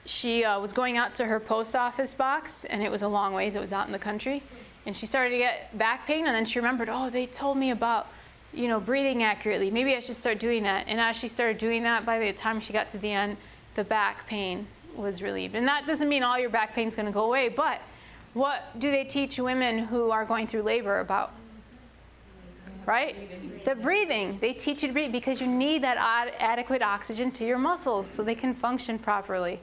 [0.05, 3.31] she uh, was going out to her post office box, and it was a long
[3.33, 3.53] ways.
[3.53, 4.41] It was out in the country,
[4.87, 6.25] and she started to get back pain.
[6.25, 8.07] And then she remembered, oh, they told me about,
[8.51, 9.69] you know, breathing accurately.
[9.69, 10.87] Maybe I should start doing that.
[10.87, 13.37] And as she started doing that, by the time she got to the end,
[13.75, 15.55] the back pain was relieved.
[15.55, 17.81] And that doesn't mean all your back pain is going to go away, but
[18.33, 21.33] what do they teach women who are going through labor about?
[22.85, 23.65] Right?
[23.65, 24.37] The breathing.
[24.39, 28.07] They teach you to breathe because you need that ad- adequate oxygen to your muscles
[28.07, 29.59] so they can function properly.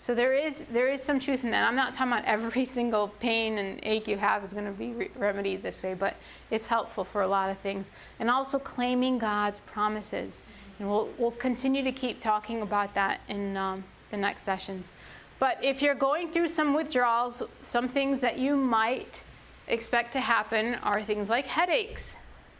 [0.00, 1.66] So there is there is some truth in that.
[1.66, 4.92] I'm not talking about every single pain and ache you have is going to be
[4.92, 6.14] re- remedied this way, but
[6.50, 7.90] it's helpful for a lot of things.
[8.20, 10.40] And also claiming God's promises.
[10.78, 14.92] And we'll we'll continue to keep talking about that in um, the next sessions.
[15.38, 19.22] But if you're going through some withdrawals, some things that you might
[19.68, 22.16] expect to happen are things like headaches,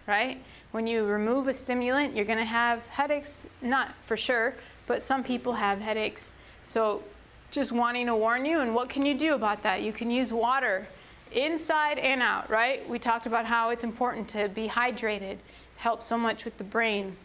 [0.06, 0.40] right?
[0.70, 4.54] When you remove a stimulant, you're going to have headaches, not for sure,
[4.86, 6.34] but some people have headaches.
[6.64, 7.02] So
[7.50, 8.60] just wanting to warn you.
[8.60, 9.82] And what can you do about that?
[9.82, 10.86] You can use water
[11.32, 12.88] inside and out, right?
[12.88, 15.38] We talked about how it's important to be hydrated,
[15.76, 17.16] helps so much with the brain.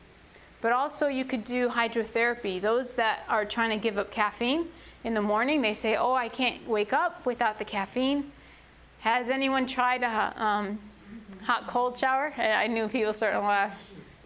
[0.64, 2.62] But also, you could do hydrotherapy.
[2.62, 4.68] Those that are trying to give up caffeine
[5.04, 8.32] in the morning, they say, Oh, I can't wake up without the caffeine.
[9.02, 10.80] Has anyone tried a um,
[11.42, 12.34] hot cold shower?
[12.38, 13.78] I knew people starting to laugh.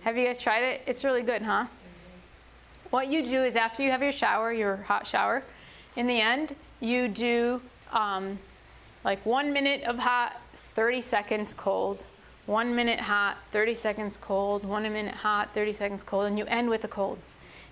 [0.02, 0.82] Have you guys tried it?
[0.86, 1.65] It's really good, huh?
[2.91, 5.41] What you do is after you have your shower, your hot shower,
[5.95, 8.38] in the end, you do um,
[9.04, 10.39] like one minute of hot,
[10.76, 12.06] 30 seconds cold,
[12.47, 16.69] one minute hot, 30 seconds cold, one minute hot, 30 seconds cold, and you end
[16.69, 17.19] with a cold.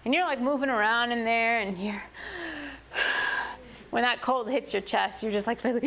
[0.04, 2.04] And you're like moving around in there, and you're,
[3.90, 5.82] when that cold hits your chest, you're just like, and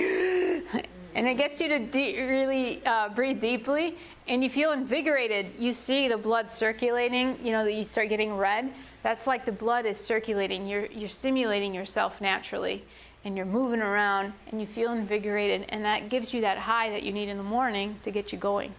[1.14, 3.96] it gets you to de- really uh, breathe deeply,
[4.26, 5.52] and you feel invigorated.
[5.58, 8.72] You see the blood circulating, you know, that you start getting red
[9.02, 10.66] that's like the blood is circulating.
[10.66, 12.84] You're, you're stimulating yourself naturally
[13.28, 17.02] and you're moving around and you feel invigorated and that gives you that high that
[17.02, 18.74] you need in the morning to get you going.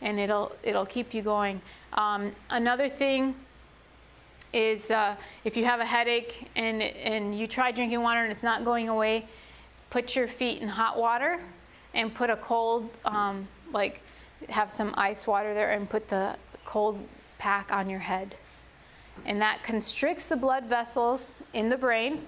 [0.00, 1.60] And it'll it'll keep you going.
[1.94, 3.34] Um, another thing
[4.52, 8.44] is uh, if you have a headache and and you try drinking water and it's
[8.44, 9.26] not going away
[9.90, 11.40] put your feet in hot water
[11.94, 14.00] and put a cold um, like
[14.50, 16.96] have some ice water there and put the cold
[17.38, 18.36] pack on your head.
[19.26, 22.24] And that constricts the blood vessels in the brain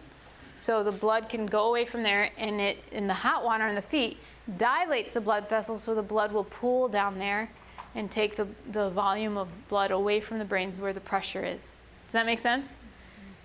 [0.57, 3.75] so the blood can go away from there and it in the hot water in
[3.75, 4.19] the feet
[4.57, 7.51] dilates the blood vessels so the blood will pool down there
[7.95, 11.73] and take the, the volume of blood away from the brain where the pressure is.
[12.07, 12.77] Does that make sense?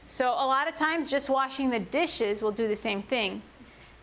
[0.07, 3.41] So a lot of times just washing the dishes will do the same thing.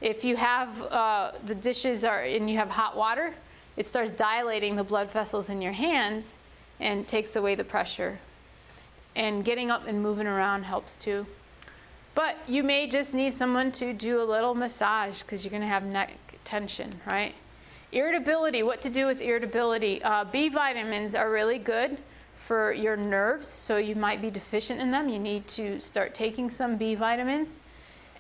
[0.01, 3.35] If you have uh, the dishes are and you have hot water
[3.79, 6.35] it starts dilating the blood vessels in your hands
[6.81, 8.19] and takes away the pressure.
[9.15, 11.27] And getting up and moving around helps too.
[12.19, 15.69] But you may just need someone to do a little massage because you're going to
[15.69, 16.11] have neck
[16.43, 17.33] tension, right?
[17.93, 20.03] Irritability, what to do with irritability?
[20.03, 21.97] Uh, B vitamins are really good
[22.37, 25.09] for your nerves, so you might be deficient in them.
[25.09, 27.61] You need to start taking some B vitamins.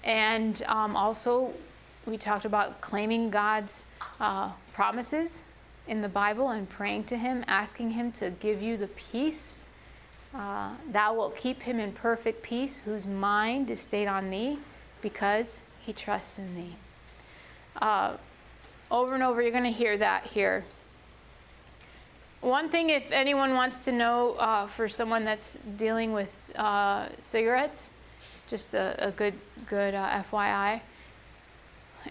[0.05, 1.53] And um, also,
[2.07, 3.85] we talked about claiming God's
[4.21, 5.43] uh, promises
[5.89, 9.57] in the Bible and praying to Him, asking Him to give you the peace
[10.35, 14.59] uh, thou wilt keep him in perfect peace, whose mind is stayed on thee,
[15.01, 16.77] because he trusts in thee.
[17.81, 18.17] Uh,
[18.91, 20.65] over and over, you're going to hear that here.
[22.41, 27.91] One thing, if anyone wants to know uh, for someone that's dealing with uh, cigarettes,
[28.47, 29.35] just a, a good,
[29.67, 30.81] good uh, FYI.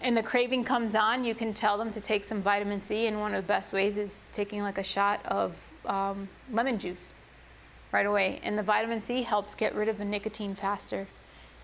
[0.02, 3.20] And the craving comes on, you can tell them to take some vitamin C, and
[3.20, 5.54] one of the best ways is taking like a shot of
[5.86, 7.14] um, lemon juice
[7.92, 8.40] right away.
[8.42, 11.06] And the vitamin C helps get rid of the nicotine faster.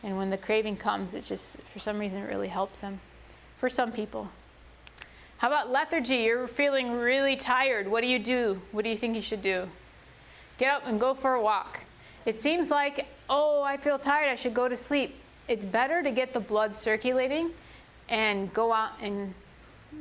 [0.03, 3.01] And when the craving comes, it's just, for some reason, it really helps them.
[3.57, 4.29] For some people.
[5.39, 6.17] How about lethargy?
[6.17, 7.89] You're feeling really tired.
[7.89, 8.61] What do you do?
[8.73, 9.69] What do you think you should do?
[10.59, 11.81] Get up and go for a walk.
[12.27, 15.17] It seems like, oh, I feel tired, I should go to sleep.
[15.49, 17.51] It's better to get the blood circulating
[18.09, 19.35] and go out and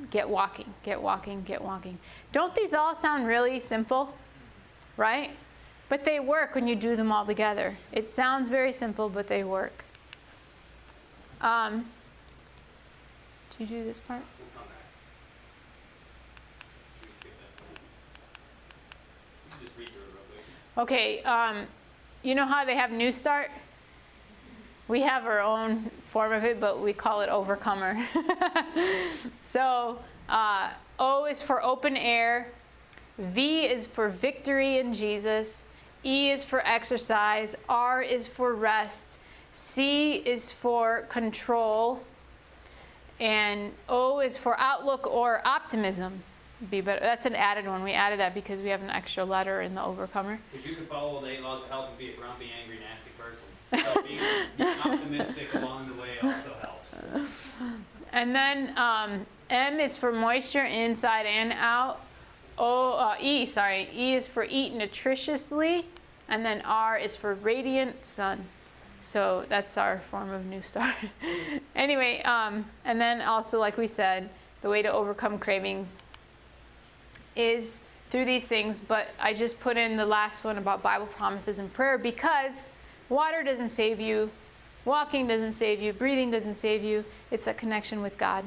[0.10, 1.98] get walking, get walking, get walking.
[2.32, 4.14] Don't these all sound really simple?
[4.96, 5.32] Right?
[5.94, 7.78] But they work when you do them all together.
[7.92, 9.84] It sounds very simple, but they work.
[11.40, 11.86] Um,
[13.52, 14.24] do you do this part?
[20.80, 21.68] Okay, um,
[22.24, 23.52] you know how they have New Start?
[24.88, 28.04] We have our own form of it, but we call it Overcomer.
[29.44, 32.48] so, uh, O is for open air,
[33.20, 35.66] V is for victory in Jesus,
[36.04, 39.20] E is for exercise, R is for rest,
[39.52, 42.04] C is for control,
[43.20, 46.24] and O is for outlook or optimism.
[46.70, 47.00] Be better.
[47.02, 47.84] That's an added one.
[47.84, 50.40] We added that because we have an extra letter in the overcomer.
[50.54, 53.12] If you can follow the eight laws of health and be a grumpy, angry, nasty
[53.18, 53.46] person,
[53.94, 54.20] so being,
[54.58, 56.96] being optimistic along the way also helps.
[58.14, 62.00] And then um, M is for moisture inside and out.
[62.58, 65.86] O uh, E, sorry, E is for eat nutritiously,
[66.28, 68.46] and then R is for radiant sun.
[69.02, 70.96] So that's our form of New Start.
[71.76, 74.30] anyway, um, and then also, like we said,
[74.62, 76.02] the way to overcome cravings
[77.36, 78.80] is through these things.
[78.80, 82.70] But I just put in the last one about Bible promises and prayer because
[83.10, 84.30] water doesn't save you,
[84.86, 87.04] walking doesn't save you, breathing doesn't save you.
[87.30, 88.46] It's a connection with God.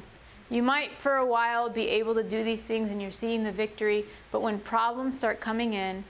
[0.49, 3.51] You might, for a while, be able to do these things and you're seeing the
[3.51, 6.05] victory, but when problems start coming in,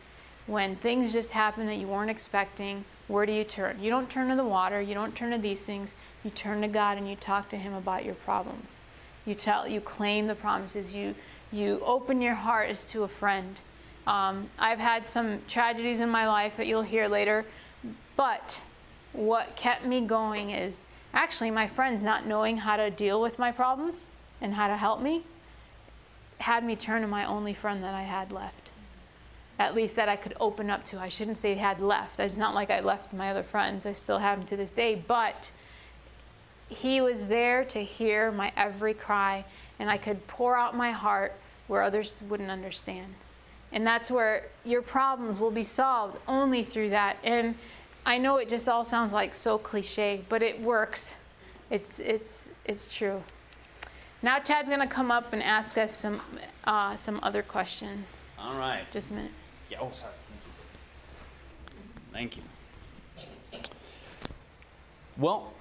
[0.47, 3.81] when things just happen that you weren't expecting, where do you turn?
[3.81, 6.69] You don't turn to the water, you don't turn to these things, you turn to
[6.69, 8.81] God and you talk to Him about your problems.
[9.25, 11.15] You tell, you claim the promises, you,
[11.51, 13.59] you open your heart as to a friend.
[14.07, 17.47] Um, I've had some tragedies in my life that you'll hear later,
[18.17, 18.61] but
[19.15, 20.85] what kept me going is
[21.15, 24.09] actually my friends not knowing how to deal with my problems
[24.41, 25.25] and how to help me
[26.39, 28.71] had me turn to my only friend that I had left.
[29.59, 31.01] At least that I could open up to.
[31.01, 32.21] I shouldn't say had left.
[32.21, 33.87] It's not like I left my other friends.
[33.87, 35.03] I still have them to this day.
[35.07, 35.51] But
[36.69, 39.45] he was there to hear my every cry,
[39.79, 41.33] and I could pour out my heart
[41.69, 43.15] where others wouldn't understand.
[43.73, 47.17] And that's where your problems will be solved only through that.
[47.25, 47.55] And
[48.05, 51.17] I know it just all sounds like so cliche, but it works.
[51.71, 53.23] It's, it's, it's true.
[54.23, 56.21] Now Chad's going to come up and ask us some,
[56.65, 58.31] uh, some other questions.
[58.39, 58.91] All right.
[58.91, 59.33] Just a minute.
[59.71, 60.13] Yeah, oh, sorry.
[62.13, 62.43] Thank you.
[65.19, 65.53] Well,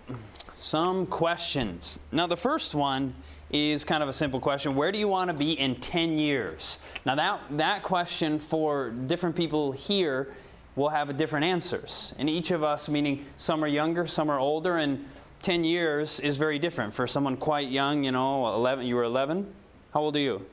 [0.53, 1.99] some questions.
[2.11, 3.13] Now, the first one
[3.51, 4.75] is kind of a simple question.
[4.75, 6.79] Where do you want to be in 10 years?
[7.05, 10.33] Now, that, that question for different people here
[10.75, 12.13] will have different answers.
[12.17, 15.05] And each of us, meaning some are younger, some are older, and
[15.45, 16.91] 10 years is very different.
[16.91, 19.45] For someone quite young, you know, 11, you were 11?
[19.93, 20.43] How old are you?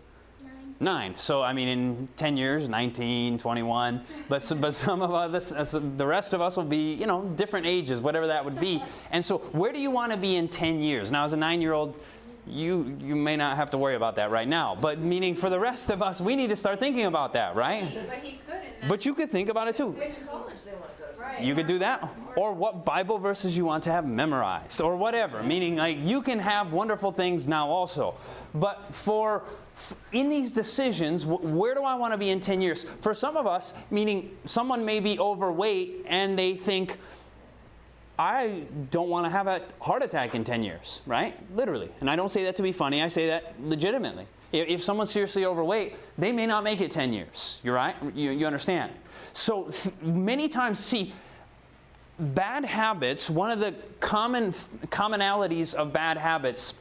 [0.43, 0.75] Nine.
[0.81, 1.17] Nine.
[1.17, 4.03] So, I mean, in 10 years, 19, 21.
[4.29, 7.65] But, but some of us, uh, the rest of us will be, you know, different
[7.65, 8.83] ages, whatever that would be.
[9.11, 11.11] And so, where do you want to be in 10 years?
[11.11, 11.99] Now, as a nine year old,
[12.47, 14.77] you, you may not have to worry about that right now.
[14.79, 17.91] But meaning for the rest of us, we need to start thinking about that, right?
[18.07, 18.89] But he couldn't.
[18.89, 19.97] But you could think about it too.
[21.41, 22.09] You could do that.
[22.37, 25.43] Or what Bible verses you want to have memorized, or whatever.
[25.43, 28.15] Meaning, like, you can have wonderful things now also.
[28.55, 29.45] But for
[30.13, 32.85] in these decisions, where do I want to be in 10 years?
[32.85, 36.99] For some of us, meaning someone may be overweight and they think,
[38.19, 41.35] I don't want to have a heart attack in 10 years, right?
[41.57, 41.91] Literally.
[42.01, 44.27] And I don't say that to be funny, I say that legitimately.
[44.53, 47.61] If someone's seriously overweight, they may not make it 10 years.
[47.65, 47.97] You're right?
[48.15, 48.93] You, you understand?
[49.33, 49.71] So
[50.03, 51.15] many times, see,
[52.23, 56.75] bad habits, one of the common commonalities of bad habits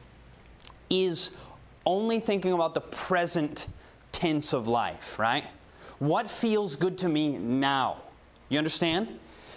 [0.88, 1.32] is
[1.84, 3.66] only thinking about the present
[4.12, 5.44] tense of life, right?
[5.98, 7.98] What feels good to me now?
[8.48, 9.08] You understand?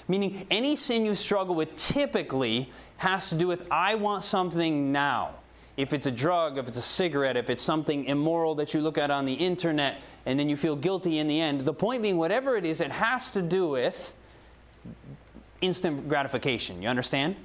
[0.07, 5.31] Meaning, any sin you struggle with typically has to do with, I want something now.
[5.77, 8.97] If it's a drug, if it's a cigarette, if it's something immoral that you look
[8.97, 11.61] at on the internet, and then you feel guilty in the end.
[11.61, 14.14] The point being, whatever it is, it has to do with
[15.65, 16.81] instant gratification.
[16.81, 17.35] You understand?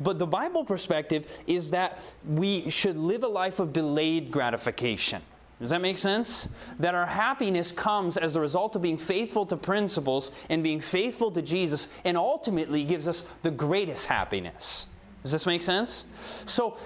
[0.00, 5.22] But the Bible perspective is that we should live a life of delayed gratification.
[5.60, 6.48] Does that make sense?
[6.78, 11.30] That our happiness comes as a result of being faithful to principles and being faithful
[11.32, 14.86] to Jesus, and ultimately gives us the greatest happiness.
[15.22, 16.04] Does this make sense?
[16.46, 16.76] So,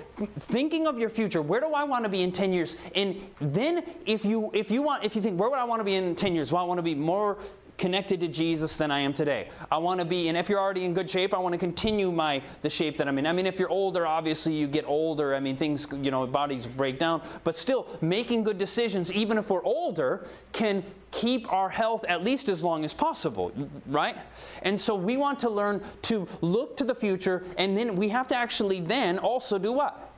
[0.40, 2.76] thinking of your future, where do I want to be in 10 years?
[2.94, 5.84] And then, if you if you want, if you think, where would I want to
[5.84, 6.50] be in 10 years?
[6.50, 7.38] Well, I want to be more
[7.82, 9.48] connected to Jesus than I am today.
[9.68, 12.12] I want to be, and if you're already in good shape, I want to continue
[12.12, 13.26] my the shape that I'm in.
[13.26, 15.34] I mean, if you're older, obviously you get older.
[15.34, 17.22] I mean, things, you know, bodies break down.
[17.42, 22.48] But still, making good decisions, even if we're older, can keep our health at least
[22.48, 23.50] as long as possible,
[23.88, 24.16] right?
[24.62, 28.28] And so we want to learn to look to the future, and then we have
[28.28, 30.11] to actually then also do what?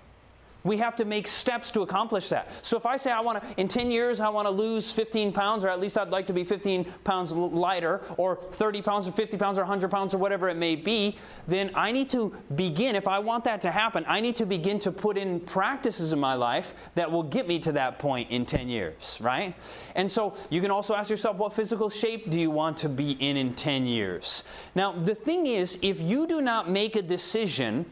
[0.64, 2.50] We have to make steps to accomplish that.
[2.64, 5.32] So if I say I want to, in 10 years, I want to lose 15
[5.32, 9.12] pounds, or at least I'd like to be 15 pounds lighter, or 30 pounds, or
[9.12, 12.96] 50 pounds, or 100 pounds, or whatever it may be, then I need to begin,
[12.96, 16.18] if I want that to happen, I need to begin to put in practices in
[16.18, 19.54] my life that will get me to that point in 10 years, right?
[19.94, 23.12] And so you can also ask yourself, what physical shape do you want to be
[23.12, 24.44] in in 10 years?
[24.74, 27.84] Now, the thing is, if you do not make a decision,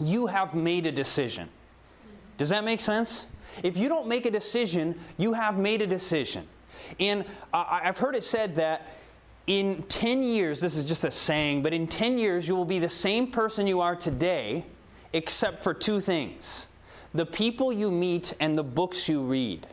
[0.00, 1.48] you have made a decision.
[2.38, 3.26] Does that make sense?
[3.62, 6.46] If you don't make a decision, you have made a decision.
[6.98, 8.88] And I've heard it said that
[9.46, 12.78] in 10 years, this is just a saying, but in 10 years, you will be
[12.78, 14.64] the same person you are today,
[15.12, 16.68] except for two things
[17.12, 19.68] the people you meet and the books you read.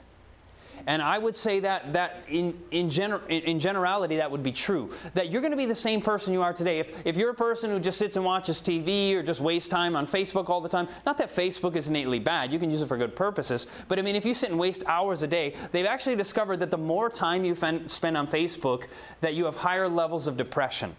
[0.88, 4.90] And I would say that, that in, in, gener- in generality, that would be true.
[5.14, 6.80] That you're going to be the same person you are today.
[6.80, 9.96] If, if you're a person who just sits and watches TV or just wastes time
[9.96, 12.88] on Facebook all the time, not that Facebook is innately bad, you can use it
[12.88, 13.68] for good purposes.
[13.88, 16.72] But I mean, if you sit and waste hours a day, they've actually discovered that
[16.72, 18.88] the more time you spend on Facebook,
[19.22, 20.96] that you have higher levels of depression.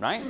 [0.00, 0.22] Right?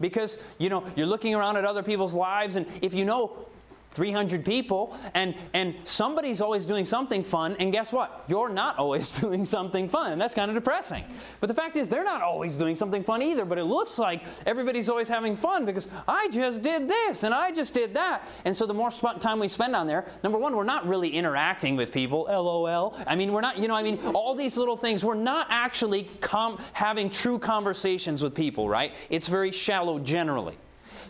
[0.00, 3.47] because you know you're looking around at other people's lives and if you know
[3.90, 8.24] 300 people and and somebody's always doing something fun and guess what?
[8.28, 11.04] You're not always doing something fun and that's kind of depressing.
[11.40, 14.24] But the fact is they're not always doing something fun either but it looks like
[14.46, 18.28] everybody's always having fun because i just did this and i just did that.
[18.44, 21.08] And so the more sp- time we spend on there number one we're not really
[21.08, 22.96] interacting with people lol.
[23.06, 26.04] I mean we're not you know i mean all these little things we're not actually
[26.20, 28.94] com- having true conversations with people right?
[29.10, 30.56] It's very shallow generally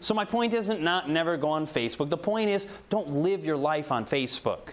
[0.00, 2.10] so my point isn't not never go on Facebook.
[2.10, 4.66] The point is don't live your life on Facebook.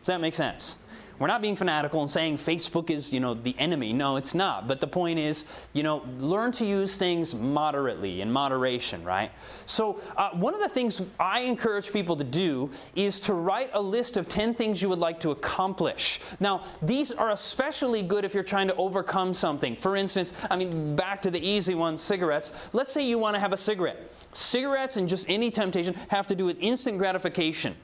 [0.00, 0.78] Does that make sense?
[1.18, 3.92] We're not being fanatical and saying Facebook is, you know, the enemy.
[3.92, 4.66] No, it's not.
[4.66, 9.30] But the point is, you know, learn to use things moderately, in moderation, right?
[9.66, 13.80] So, uh, one of the things I encourage people to do is to write a
[13.80, 16.20] list of 10 things you would like to accomplish.
[16.40, 19.76] Now, these are especially good if you're trying to overcome something.
[19.76, 22.52] For instance, I mean, back to the easy one cigarettes.
[22.72, 24.12] Let's say you want to have a cigarette.
[24.32, 27.76] Cigarettes and just any temptation have to do with instant gratification.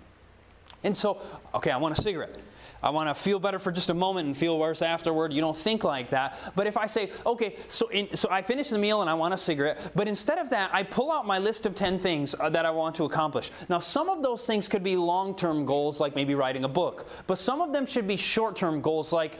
[0.82, 1.20] And so,
[1.54, 2.36] okay, I want a cigarette.
[2.82, 5.32] I want to feel better for just a moment and feel worse afterward.
[5.32, 6.38] You don't think like that.
[6.56, 9.34] But if I say, okay, so, in, so I finish the meal and I want
[9.34, 12.48] a cigarette, but instead of that, I pull out my list of 10 things uh,
[12.50, 13.50] that I want to accomplish.
[13.68, 17.06] Now, some of those things could be long term goals, like maybe writing a book,
[17.26, 19.38] but some of them should be short term goals, like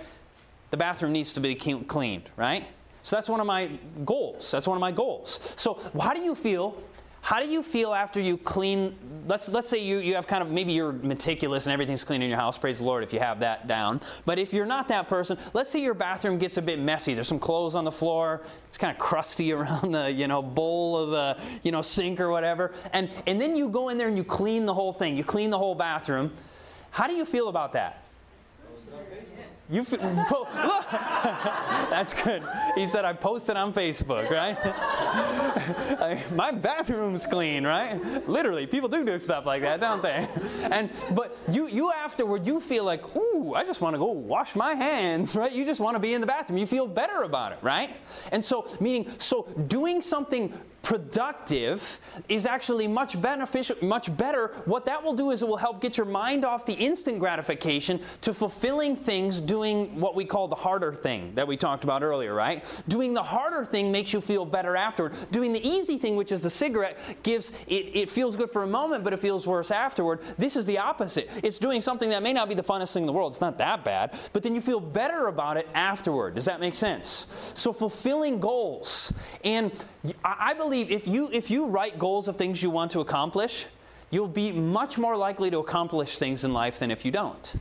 [0.71, 2.67] the bathroom needs to be cleaned, right?
[3.03, 3.71] So that's one of my
[4.05, 4.51] goals.
[4.51, 5.55] That's one of my goals.
[5.57, 6.77] So, how do you feel
[7.23, 8.97] how do you feel after you clean?
[9.27, 12.31] Let's, let's say you, you have kind of, maybe you're meticulous and everything's clean in
[12.31, 12.59] your house.
[12.59, 14.01] Praise the Lord if you have that down.
[14.25, 17.13] But if you're not that person, let's say your bathroom gets a bit messy.
[17.13, 18.43] There's some clothes on the floor.
[18.69, 22.31] It's kind of crusty around the, you know, bowl of the, you know, sink or
[22.31, 22.73] whatever.
[22.93, 25.17] And, and then you go in there and you clean the whole thing.
[25.17, 26.33] You clean the whole bathroom.
[26.91, 28.03] How do you feel about that?
[29.71, 29.99] You feel,
[30.29, 32.43] po- look, that's good.
[32.75, 34.57] He said I posted on Facebook, right?
[34.65, 38.01] I, my bathroom's clean, right?
[38.29, 40.27] Literally, people do do stuff like that, don't they?
[40.71, 44.57] And but you you afterward you feel like, ooh, I just want to go wash
[44.57, 45.53] my hands, right?
[45.53, 46.59] You just want to be in the bathroom.
[46.59, 47.97] You feel better about it, right?
[48.33, 50.53] And so meaning so doing something
[50.83, 54.49] productive is actually much beneficial, much better.
[54.65, 58.01] What that will do is it will help get your mind off the instant gratification
[58.23, 62.35] to fulfilling things, doing what we call the harder thing that we talked about earlier,
[62.35, 62.65] right?
[62.89, 65.13] Doing the harder thing makes you feel better afterward.
[65.31, 68.67] Doing the easy thing, which is the cigarette, gives it, it feels good for a
[68.67, 70.21] moment, but it feels worse afterward.
[70.39, 71.31] This is the opposite.
[71.43, 73.33] It's doing something that may not be the funnest thing in the world.
[73.33, 76.35] It's not that bad, but then you feel better about it afterward.
[76.35, 77.27] Does that make sense?
[77.55, 79.13] So fulfilling goals.
[79.45, 79.73] And
[80.25, 83.67] I believe believe if you if you write goals of things you want to accomplish,
[84.11, 87.55] you'll be much more likely to accomplish things in life than if you don't.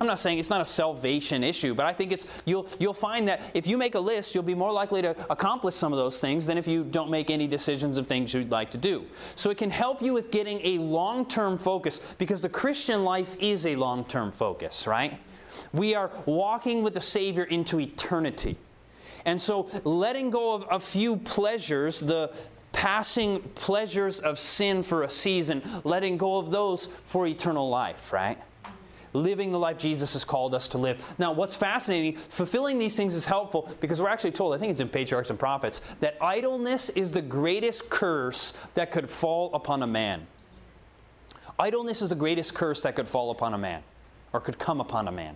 [0.00, 3.28] I'm not saying it's not a salvation issue, but I think it's you'll you'll find
[3.28, 6.18] that if you make a list, you'll be more likely to accomplish some of those
[6.18, 9.04] things than if you don't make any decisions of things you'd like to do.
[9.36, 13.64] So it can help you with getting a long-term focus because the Christian life is
[13.64, 15.20] a long-term focus, right?
[15.72, 18.58] We are walking with the Savior into eternity.
[19.26, 22.32] And so letting go of a few pleasures, the
[22.76, 28.36] passing pleasures of sin for a season, letting go of those for eternal life, right?
[29.14, 31.02] Living the life Jesus has called us to live.
[31.18, 34.80] Now, what's fascinating, fulfilling these things is helpful because we're actually told, I think it's
[34.80, 39.86] in Patriarchs and Prophets, that idleness is the greatest curse that could fall upon a
[39.86, 40.26] man.
[41.58, 43.82] Idleness is the greatest curse that could fall upon a man
[44.34, 45.34] or could come upon a man.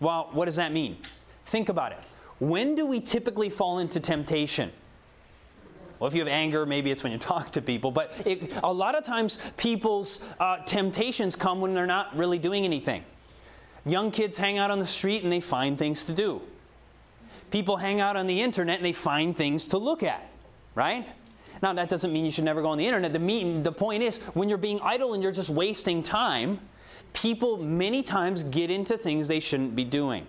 [0.00, 0.98] Well, what does that mean?
[1.46, 1.98] Think about it.
[2.40, 4.70] When do we typically fall into temptation?
[5.98, 7.90] Well, if you have anger, maybe it's when you talk to people.
[7.90, 12.64] But it, a lot of times, people's uh, temptations come when they're not really doing
[12.64, 13.04] anything.
[13.84, 16.40] Young kids hang out on the street and they find things to do.
[17.50, 20.28] People hang out on the internet and they find things to look at,
[20.74, 21.06] right?
[21.62, 23.12] Now, that doesn't mean you should never go on the internet.
[23.12, 26.58] The, mean, the point is, when you're being idle and you're just wasting time,
[27.12, 30.26] people many times get into things they shouldn't be doing.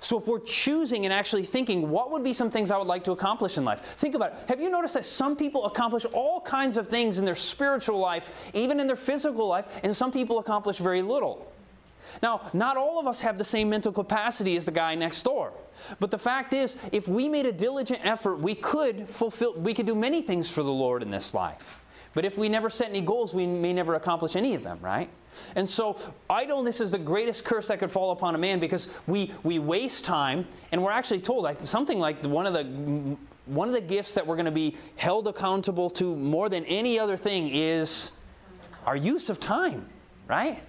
[0.00, 3.04] So, if we're choosing and actually thinking, what would be some things I would like
[3.04, 3.80] to accomplish in life?
[3.80, 4.38] Think about it.
[4.48, 8.50] Have you noticed that some people accomplish all kinds of things in their spiritual life,
[8.54, 11.50] even in their physical life, and some people accomplish very little?
[12.22, 15.52] Now, not all of us have the same mental capacity as the guy next door.
[16.00, 19.86] But the fact is, if we made a diligent effort, we could fulfill, we could
[19.86, 21.80] do many things for the Lord in this life.
[22.14, 25.08] But if we never set any goals, we may never accomplish any of them, right?
[25.54, 25.98] And so,
[26.28, 30.04] idleness is the greatest curse that could fall upon a man because we, we waste
[30.04, 34.26] time, and we're actually told something like one of the one of the gifts that
[34.26, 38.10] we're going to be held accountable to more than any other thing is
[38.84, 39.88] our use of time,
[40.26, 40.62] right?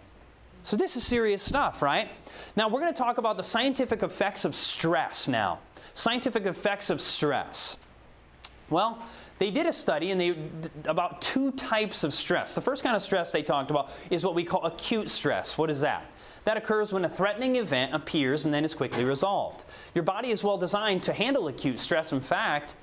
[0.64, 2.10] So, this is serious stuff, right?
[2.56, 5.60] Now, we're going to talk about the scientific effects of stress now.
[5.94, 7.78] Scientific effects of stress.
[8.70, 9.04] Well,
[9.40, 10.36] they did a study and they
[10.86, 12.54] about two types of stress.
[12.54, 15.58] The first kind of stress they talked about is what we call acute stress.
[15.58, 16.06] What is that?
[16.44, 19.64] That occurs when a threatening event appears and then is quickly resolved.
[19.96, 22.12] Your body is well designed to handle acute stress.
[22.12, 22.76] In fact,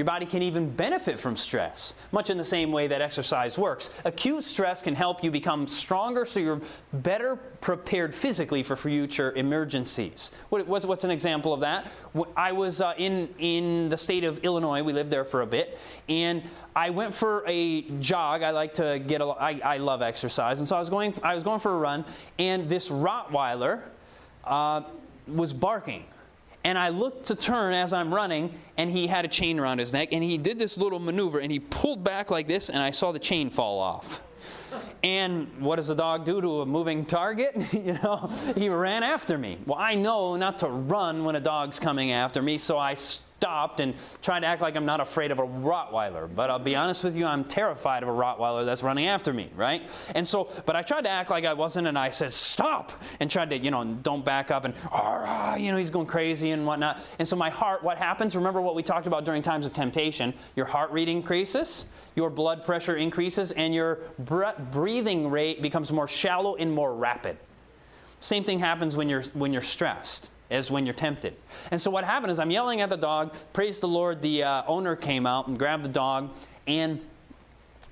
[0.00, 3.90] your body can even benefit from stress, much in the same way that exercise works.
[4.06, 6.62] Acute stress can help you become stronger so you're
[6.94, 10.30] better prepared physically for future emergencies.
[10.48, 11.92] What, what's, what's, an example of that?
[12.34, 15.78] I was uh, in, in the state of Illinois, we lived there for a bit,
[16.08, 16.44] and
[16.74, 18.42] I went for a jog.
[18.42, 21.34] I like to get a, I, I love exercise, and so I was going, I
[21.34, 22.06] was going for a run,
[22.38, 23.82] and this Rottweiler
[24.44, 24.80] uh,
[25.26, 26.06] was barking
[26.64, 29.92] and I looked to turn as I'm running, and he had a chain around his
[29.92, 32.90] neck, and he did this little maneuver, and he pulled back like this, and I
[32.90, 34.22] saw the chain fall off.
[35.02, 37.54] And what does a dog do to a moving target?
[37.72, 39.58] you know, he ran after me.
[39.66, 42.94] Well, I know not to run when a dog's coming after me, so I
[43.40, 46.28] stopped and tried to act like I'm not afraid of a Rottweiler.
[46.32, 49.48] But I'll be honest with you, I'm terrified of a Rottweiler that's running after me,
[49.56, 49.88] right?
[50.14, 53.30] And so, but I tried to act like I wasn't, and I said, stop, and
[53.30, 54.74] tried to, you know, don't back up, and,
[55.58, 57.00] you know, he's going crazy and whatnot.
[57.18, 58.36] And so my heart, what happens?
[58.36, 60.34] Remember what we talked about during times of temptation?
[60.54, 61.86] Your heart rate increases,
[62.16, 64.00] your blood pressure increases, and your
[64.70, 67.38] breathing rate becomes more shallow and more rapid.
[68.20, 71.34] Same thing happens when you're, when you're stressed as when you're tempted.
[71.70, 73.34] And so what happened is I'm yelling at the dog.
[73.52, 76.30] Praise the Lord, the uh, owner came out and grabbed the dog,
[76.66, 77.00] and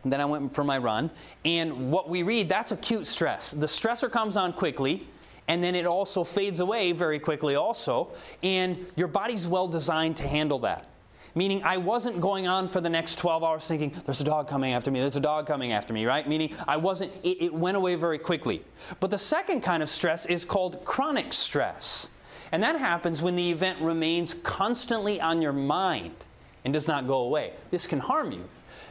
[0.04, 1.10] then I went for my run.
[1.44, 3.52] And what we read, that's acute stress.
[3.52, 5.06] The stressor comes on quickly,
[5.48, 8.08] and then it also fades away very quickly, also.
[8.42, 10.86] And your body's well designed to handle that.
[11.34, 14.72] Meaning, I wasn't going on for the next 12 hours thinking, there's a dog coming
[14.72, 16.26] after me, there's a dog coming after me, right?
[16.28, 18.64] Meaning, I wasn't, it, it went away very quickly.
[18.98, 22.10] But the second kind of stress is called chronic stress.
[22.52, 26.14] And that happens when the event remains constantly on your mind
[26.64, 27.52] and does not go away.
[27.70, 28.48] This can harm you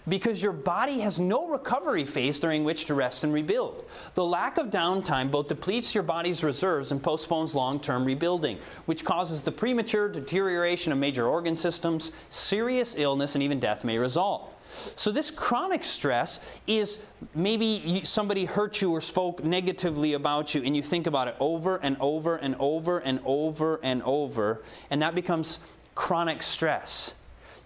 [0.08, 3.86] because your body has no recovery phase during which to rest and rebuild.
[4.14, 9.04] The lack of downtime both depletes your body's reserves and postpones long term rebuilding, which
[9.04, 14.54] causes the premature deterioration of major organ systems, serious illness, and even death may result.
[14.96, 17.00] So, this chronic stress is
[17.34, 21.78] maybe somebody hurt you or spoke negatively about you, and you think about it over
[21.78, 25.60] and over and over and over and over, and that becomes
[25.96, 27.14] chronic stress.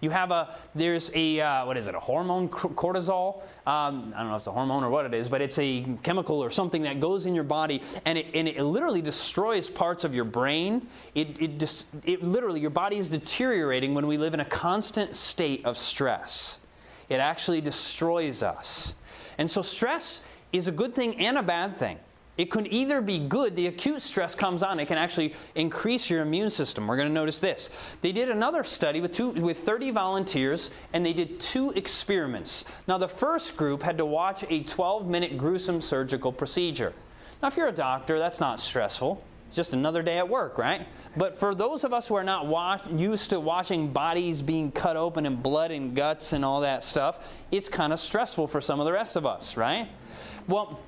[0.02, 3.42] You have a, there's a, uh, what is it, a hormone, cortisol?
[3.68, 5.86] Um, I don't know if it's a hormone or what it is, but it's a
[6.02, 10.02] chemical or something that goes in your body and it, and it literally destroys parts
[10.02, 10.88] of your brain.
[11.14, 15.14] It, it, just, it literally, your body is deteriorating when we live in a constant
[15.14, 16.58] state of stress.
[17.08, 18.94] It actually destroys us.
[19.38, 20.22] And so stress
[20.52, 21.98] is a good thing and a bad thing.
[22.38, 26.22] It could either be good, the acute stress comes on, it can actually increase your
[26.22, 26.88] immune system.
[26.88, 27.68] We're going to notice this.
[28.00, 32.64] They did another study with, two, with 30 volunteers, and they did two experiments.
[32.88, 36.94] Now, the first group had to watch a 12 minute gruesome surgical procedure.
[37.42, 39.22] Now, if you're a doctor, that's not stressful.
[39.52, 40.86] It's just another day at work, right?
[41.14, 44.96] But for those of us who are not watch, used to watching bodies being cut
[44.96, 48.80] open and blood and guts and all that stuff, it's kind of stressful for some
[48.80, 49.88] of the rest of us, right?
[50.48, 50.80] Well,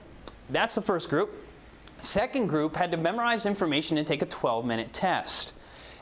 [0.48, 1.30] that's the first group.
[1.98, 5.52] Second group had to memorize information and take a 12 minute test.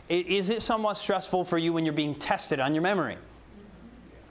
[0.08, 3.16] Is it somewhat stressful for you when you're being tested on your memory?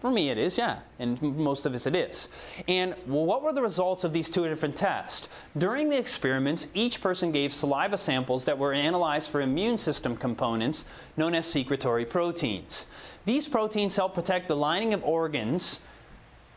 [0.02, 0.80] For me, it is, yeah.
[0.97, 2.28] And most of us, it is.
[2.68, 5.30] And what were the results of these two different tests?
[5.56, 10.86] During the experiments, each person gave saliva samples that were analyzed for immune system components
[11.18, 12.88] known as secretory proteins.
[13.26, 15.82] These proteins help protect the lining of organs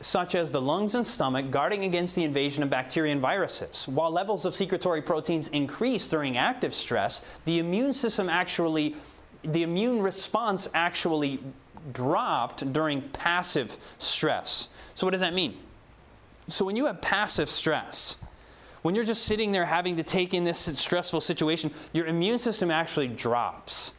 [0.01, 3.86] such as the lungs and stomach, guarding against the invasion of bacteria and viruses.
[3.88, 8.97] While levels of secretory proteins increase during active stress, the immune system actually,
[9.42, 11.40] the immune response actually
[11.93, 14.68] dropped during passive stress.
[14.95, 15.57] So, what does that mean?
[16.49, 18.16] So, when you have passive stress,
[18.82, 22.70] when you're just sitting there having to take in this stressful situation, your immune system
[22.70, 23.95] actually drops.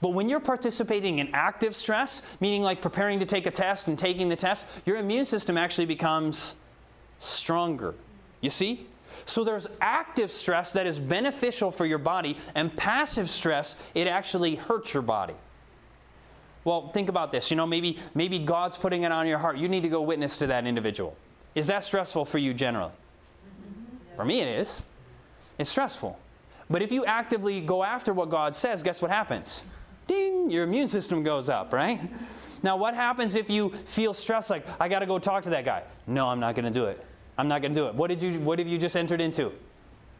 [0.00, 3.98] But when you're participating in active stress, meaning like preparing to take a test and
[3.98, 6.54] taking the test, your immune system actually becomes
[7.18, 7.94] stronger.
[8.40, 8.86] You see?
[9.26, 14.54] So there's active stress that is beneficial for your body, and passive stress, it actually
[14.54, 15.34] hurts your body.
[16.64, 17.50] Well, think about this.
[17.50, 19.56] You know, maybe maybe God's putting it on your heart.
[19.56, 21.16] You need to go witness to that individual.
[21.54, 22.92] Is that stressful for you generally?
[24.16, 24.84] For me it is.
[25.58, 26.18] It's stressful.
[26.68, 29.62] But if you actively go after what God says, guess what happens?
[30.10, 32.00] ding, your immune system goes up, right?
[32.62, 35.64] Now, what happens if you feel stressed like, I got to go talk to that
[35.64, 35.84] guy?
[36.06, 37.04] No, I'm not going to do it.
[37.38, 37.94] I'm not going to do it.
[37.94, 39.52] What, did you, what have you just entered into?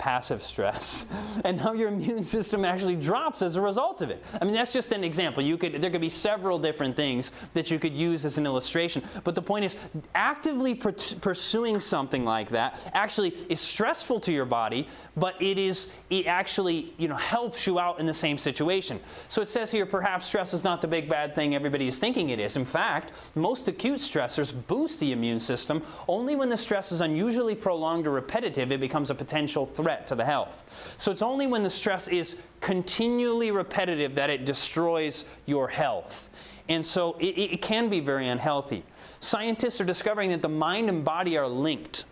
[0.00, 1.04] Passive stress.
[1.44, 4.22] And how your immune system actually drops as a result of it.
[4.40, 5.42] I mean, that's just an example.
[5.42, 9.02] You could, there could be several different things that you could use as an illustration.
[9.24, 9.76] But the point is,
[10.14, 14.86] actively per- pursuing something like that actually is stressful to your body,
[15.16, 19.00] but it is it actually you know helps you out in the same situation.
[19.28, 22.30] So it says here, perhaps stress is not the big bad thing everybody is thinking
[22.30, 22.56] it is.
[22.56, 25.82] In fact, most acute stressors boost the immune system.
[26.06, 30.06] Only when the stress is unusually prolonged or repetitive, it becomes a potential threat threat
[30.06, 30.94] to the health.
[30.98, 36.30] So it's only when the stress is continually repetitive that it destroys your health.
[36.68, 38.84] And so it, it can be very unhealthy.
[39.18, 42.04] Scientists are discovering that the mind and body are linked.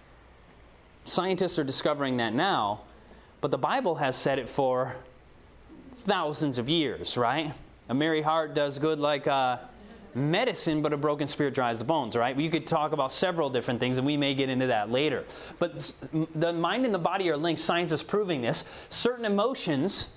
[1.04, 2.80] Scientists are discovering that now,
[3.40, 4.96] but the Bible has said it for
[5.98, 7.52] thousands of years, right?
[7.88, 9.58] A merry heart does good like uh,
[10.14, 12.36] medicine, but a broken spirit dries the bones, right?
[12.36, 15.24] You could talk about several different things, and we may get into that later.
[15.58, 15.92] But
[16.34, 17.60] the mind and the body are linked.
[17.60, 18.64] Science is proving this.
[18.90, 20.08] Certain emotions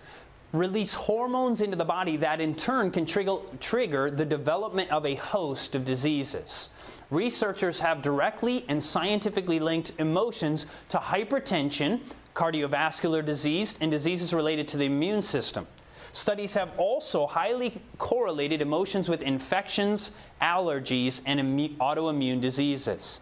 [0.54, 5.16] release hormones into the body that in turn can trigger, trigger the development of a
[5.16, 6.70] host of diseases.
[7.10, 12.02] Researchers have directly and scientifically linked emotions to hypertension,
[12.34, 15.68] cardiovascular disease, and diseases related to the immune system.
[16.14, 21.40] Studies have also highly correlated emotions with infections, allergies, and
[21.80, 23.22] autoimmune diseases.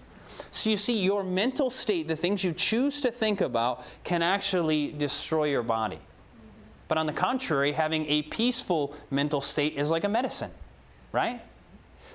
[0.52, 4.92] So you see, your mental state, the things you choose to think about, can actually
[4.94, 6.00] destroy your body.
[6.88, 10.52] But on the contrary, having a peaceful mental state is like a medicine,
[11.12, 11.42] right?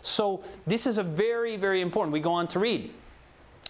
[0.02, 2.12] So this is a very, very important.
[2.12, 2.92] We go on to read.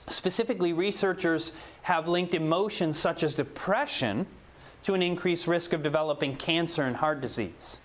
[0.09, 1.53] Specifically, researchers
[1.83, 4.27] have linked emotions such as depression
[4.85, 7.81] to an increased risk of developing cancer and heart disease.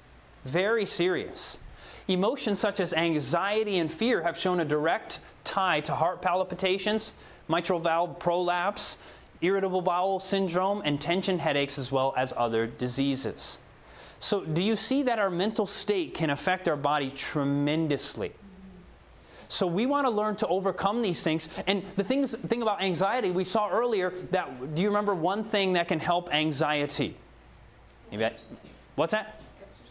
[0.45, 1.57] Very serious.
[2.07, 7.15] Emotions such as anxiety and fear have shown a direct tie to heart palpitations,
[7.47, 8.97] mitral valve prolapse,
[9.41, 13.59] irritable bowel syndrome, and tension headaches, as well as other diseases.
[14.19, 18.33] So, do you see that our mental state can affect our body tremendously?
[19.49, 21.49] So we want to learn to overcome these things.
[21.65, 25.73] And the things, thing about anxiety, we saw earlier that, do you remember one thing
[25.73, 27.17] that can help anxiety?
[28.95, 29.41] What's that?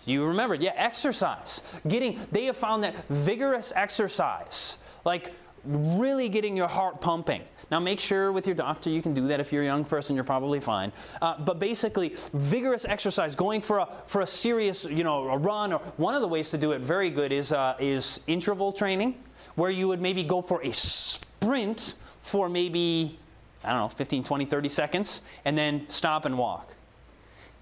[0.06, 1.62] You remember, yeah, exercise.
[1.88, 5.32] Getting, they have found that vigorous exercise, like
[5.64, 7.42] really getting your heart pumping.
[7.70, 9.40] Now, make sure with your doctor you can do that.
[9.40, 10.92] If you're a young person, you're probably fine.
[11.20, 15.74] Uh, but basically, vigorous exercise, going for a for a serious, you know, a run,
[15.74, 19.16] or one of the ways to do it very good is uh, is interval training
[19.58, 23.18] where you would maybe go for a sprint for maybe,
[23.64, 26.74] I don't know, 15, 20, 30 seconds, and then stop and walk.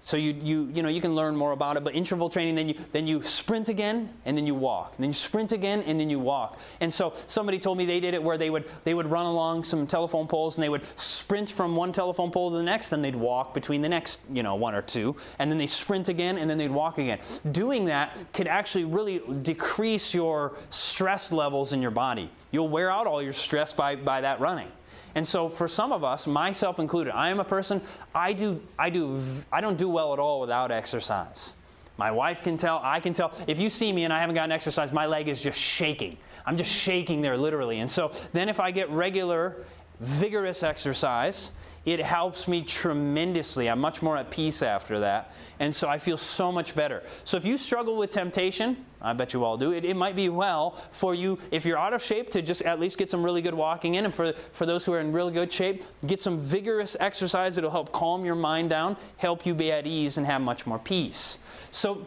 [0.01, 2.69] So you, you, you, know, you can learn more about it, but interval training, then
[2.69, 4.93] you, then you sprint again, and then you walk.
[4.95, 6.59] And then you sprint again, and then you walk.
[6.79, 9.65] And so somebody told me they did it where they would, they would run along
[9.65, 13.03] some telephone poles, and they would sprint from one telephone pole to the next, and
[13.03, 15.15] they'd walk between the next, you know, one or two.
[15.39, 17.19] And then they sprint again, and then they'd walk again.
[17.51, 22.29] Doing that could actually really decrease your stress levels in your body.
[22.51, 24.71] You'll wear out all your stress by, by that running.
[25.17, 27.81] And so for some of us, myself included, I am a person
[28.13, 29.19] I do I do
[29.51, 31.55] I don't do well at all without exercise.
[31.97, 33.33] My wife can tell, I can tell.
[33.47, 36.17] If you see me and I haven't gotten exercise, my leg is just shaking.
[36.45, 37.79] I'm just shaking there literally.
[37.79, 39.65] And so then if I get regular
[39.99, 41.51] vigorous exercise.
[41.85, 43.69] It helps me tremendously.
[43.69, 45.31] I'm much more at peace after that.
[45.59, 47.01] And so I feel so much better.
[47.23, 50.27] So if you struggle with temptation, I bet you all do, it, it might be
[50.27, 53.41] well for you, if you're out of shape, to just at least get some really
[53.41, 54.03] good walking in.
[54.03, 57.71] And for, for those who are in really good shape, get some vigorous exercise that'll
[57.71, 61.39] help calm your mind down, help you be at ease, and have much more peace.
[61.71, 62.05] So,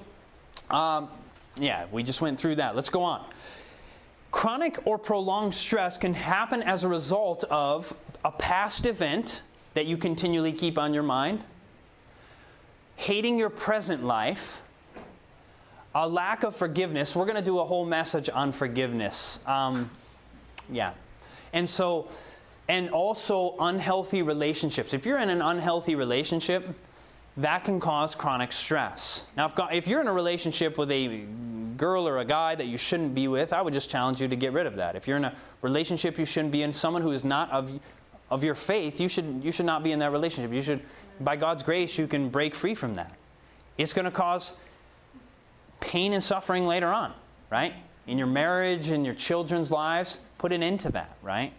[0.68, 1.08] um,
[1.56, 2.76] yeah, we just went through that.
[2.76, 3.24] Let's go on.
[4.30, 7.92] Chronic or prolonged stress can happen as a result of
[8.24, 9.42] a past event
[9.74, 11.44] that you continually keep on your mind,
[12.96, 14.62] hating your present life,
[15.94, 17.16] a lack of forgiveness.
[17.16, 19.40] We're going to do a whole message on forgiveness.
[19.46, 19.90] Um,
[20.70, 20.92] yeah.
[21.52, 22.08] And so,
[22.68, 24.94] and also unhealthy relationships.
[24.94, 26.68] If you're in an unhealthy relationship,
[27.36, 29.26] that can cause chronic stress.
[29.36, 31.24] Now, if, if you're in a relationship with a
[31.76, 34.36] girl or a guy that you shouldn't be with, I would just challenge you to
[34.36, 34.96] get rid of that.
[34.96, 37.72] If you're in a relationship you shouldn't be in, someone who is not of,
[38.30, 40.52] of your faith, you should, you should not be in that relationship.
[40.52, 40.82] You should,
[41.20, 43.16] by God's grace, you can break free from that.
[43.78, 44.52] It's going to cause
[45.80, 47.14] pain and suffering later on,
[47.48, 47.72] right?
[48.06, 51.52] In your marriage, in your children's lives, put an end to that, right?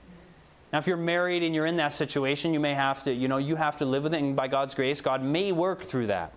[0.72, 3.38] Now, if you're married and you're in that situation, you may have to, you know,
[3.38, 6.32] you have to live with it, and by God's grace, God may work through that.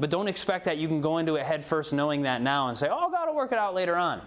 [0.00, 2.76] But don't expect that you can go into it head first knowing that now and
[2.76, 4.22] say, oh, God will work it out later on.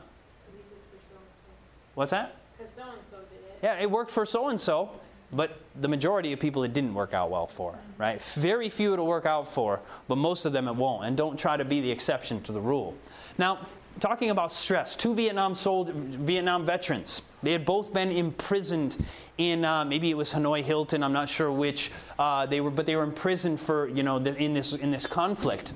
[1.95, 2.36] What's that?
[2.57, 3.59] Because so and so did it.
[3.63, 4.91] Yeah, it worked for so and so,
[5.34, 8.22] but the majority of people it didn't work out well for, right?
[8.22, 11.05] Very few it'll work out for, but most of them it won't.
[11.05, 12.95] And don't try to be the exception to the rule.
[13.38, 13.65] Now,
[13.99, 17.21] talking about stress, two Vietnam sold, Vietnam veterans.
[17.43, 18.97] They had both been imprisoned
[19.37, 21.03] in uh, maybe it was Hanoi Hilton.
[21.03, 21.91] I'm not sure which.
[22.17, 25.05] Uh, they were, but they were imprisoned for you know the, in this in this
[25.05, 25.73] conflict.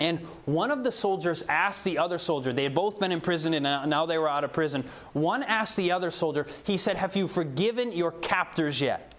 [0.00, 3.64] And one of the soldiers asked the other soldier, they had both been imprisoned and
[3.88, 4.84] now they were out of prison.
[5.12, 9.12] One asked the other soldier, he said, Have you forgiven your captors yet?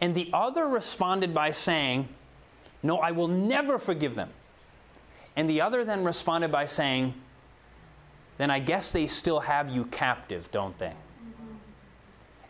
[0.00, 2.08] And the other responded by saying,
[2.82, 4.30] No, I will never forgive them.
[5.36, 7.14] And the other then responded by saying,
[8.38, 10.92] Then I guess they still have you captive, don't they?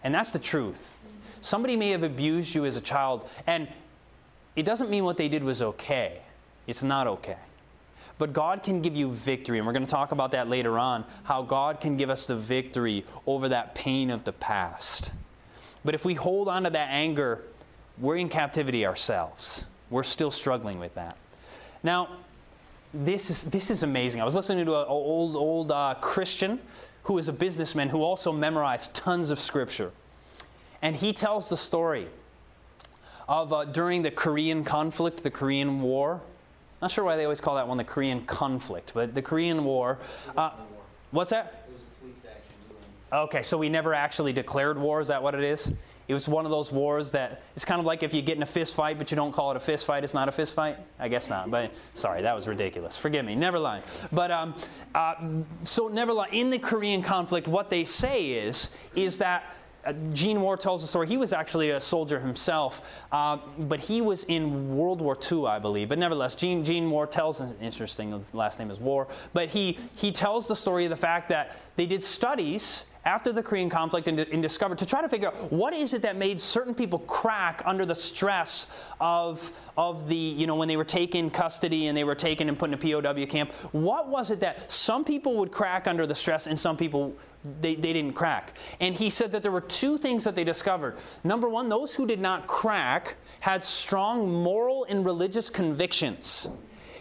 [0.02, 1.00] And that's the truth.
[1.40, 3.68] Somebody may have abused you as a child, and
[4.56, 6.20] it doesn't mean what they did was okay.
[6.66, 7.36] It's not okay.
[8.18, 11.04] But God can give you victory, and we're going to talk about that later on
[11.24, 15.10] how God can give us the victory over that pain of the past.
[15.84, 17.42] But if we hold on to that anger,
[17.98, 19.66] we're in captivity ourselves.
[19.90, 21.16] We're still struggling with that.
[21.82, 22.08] Now,
[22.94, 24.20] this is, this is amazing.
[24.20, 26.60] I was listening to an old, old uh, Christian
[27.04, 29.90] who is a businessman who also memorized tons of scripture.
[30.80, 32.06] And he tells the story
[33.28, 36.20] of uh, during the Korean conflict, the Korean War.
[36.80, 39.98] Not sure why they always call that one the Korean conflict, but the Korean War.
[40.36, 40.50] Uh,
[41.10, 41.66] what's that?
[41.66, 42.56] It was a police action.
[43.12, 45.00] Okay, so we never actually declared war.
[45.00, 45.72] Is that what it is?
[46.06, 48.42] It was one of those wars that it's kind of like if you get in
[48.42, 50.54] a fist fight, but you don't call it a fist fight, it's not a fist
[50.54, 50.76] fight.
[50.98, 51.50] I guess not.
[51.50, 52.96] But sorry, that was ridiculous.
[52.96, 53.34] Forgive me.
[53.34, 53.82] Never lie.
[54.12, 54.54] But um,
[54.94, 55.14] uh,
[55.64, 56.28] so never lie.
[56.30, 59.56] In the Korean conflict, what they say is is that.
[59.86, 61.06] Uh, Gene Warr tells the story.
[61.06, 65.58] He was actually a soldier himself, uh, but he was in World War II, I
[65.58, 65.90] believe.
[65.90, 70.48] But nevertheless, Gene, Gene Warr tells, interesting, last name is War, but he, he tells
[70.48, 74.42] the story of the fact that they did studies after the Korean conflict and, and,
[74.42, 77.84] discovered to try to figure out what is it that made certain people crack under
[77.84, 78.66] the stress
[79.00, 82.58] of, of the, you know, when they were taken custody and they were taken and
[82.58, 83.52] put in a POW camp.
[83.72, 87.14] What was it that some people would crack under the stress and some people
[87.60, 88.56] they, they didn't crack?
[88.80, 90.96] And he said that there were two things that they discovered.
[91.24, 96.48] Number one, those who did not crack had strong moral and religious convictions.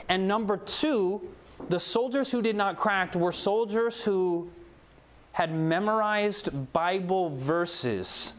[0.10, 1.30] And number two,
[1.70, 4.50] the soldiers who did not crack were soldiers who
[5.34, 8.34] had memorized Bible verses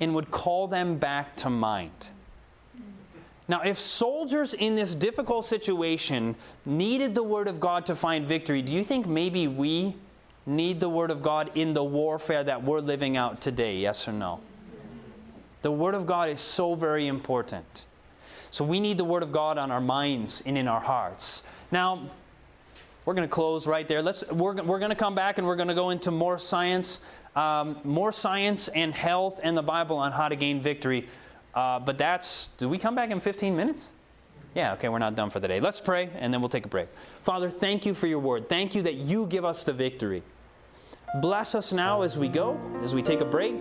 [0.00, 2.08] and would call them back to mind.
[3.48, 8.62] Now, if soldiers in this difficult situation needed the Word of God to find victory,
[8.62, 9.96] do you think maybe we
[10.46, 13.76] need the Word of God in the warfare that we're living out today?
[13.76, 14.40] Yes or no?
[15.62, 17.86] The Word of God is so very important.
[18.50, 21.42] So we need the Word of God on our minds and in our hearts.
[21.70, 22.08] Now,
[23.10, 24.02] we're going to close right there.
[24.02, 27.00] Let's, we're, we're going to come back and we're going to go into more science,
[27.34, 31.08] um, more science and health and the Bible on how to gain victory.
[31.52, 33.90] Uh, but that's, do we come back in 15 minutes?
[34.54, 35.58] Yeah, okay, we're not done for the day.
[35.58, 36.86] Let's pray and then we'll take a break.
[37.24, 38.48] Father, thank you for your word.
[38.48, 40.22] Thank you that you give us the victory.
[41.20, 43.56] Bless us now as we go, as we take a break.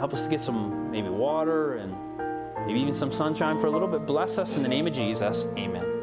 [0.00, 3.86] Help us to get some maybe water and maybe even some sunshine for a little
[3.86, 4.06] bit.
[4.06, 5.46] Bless us in the name of Jesus.
[5.56, 6.02] Amen.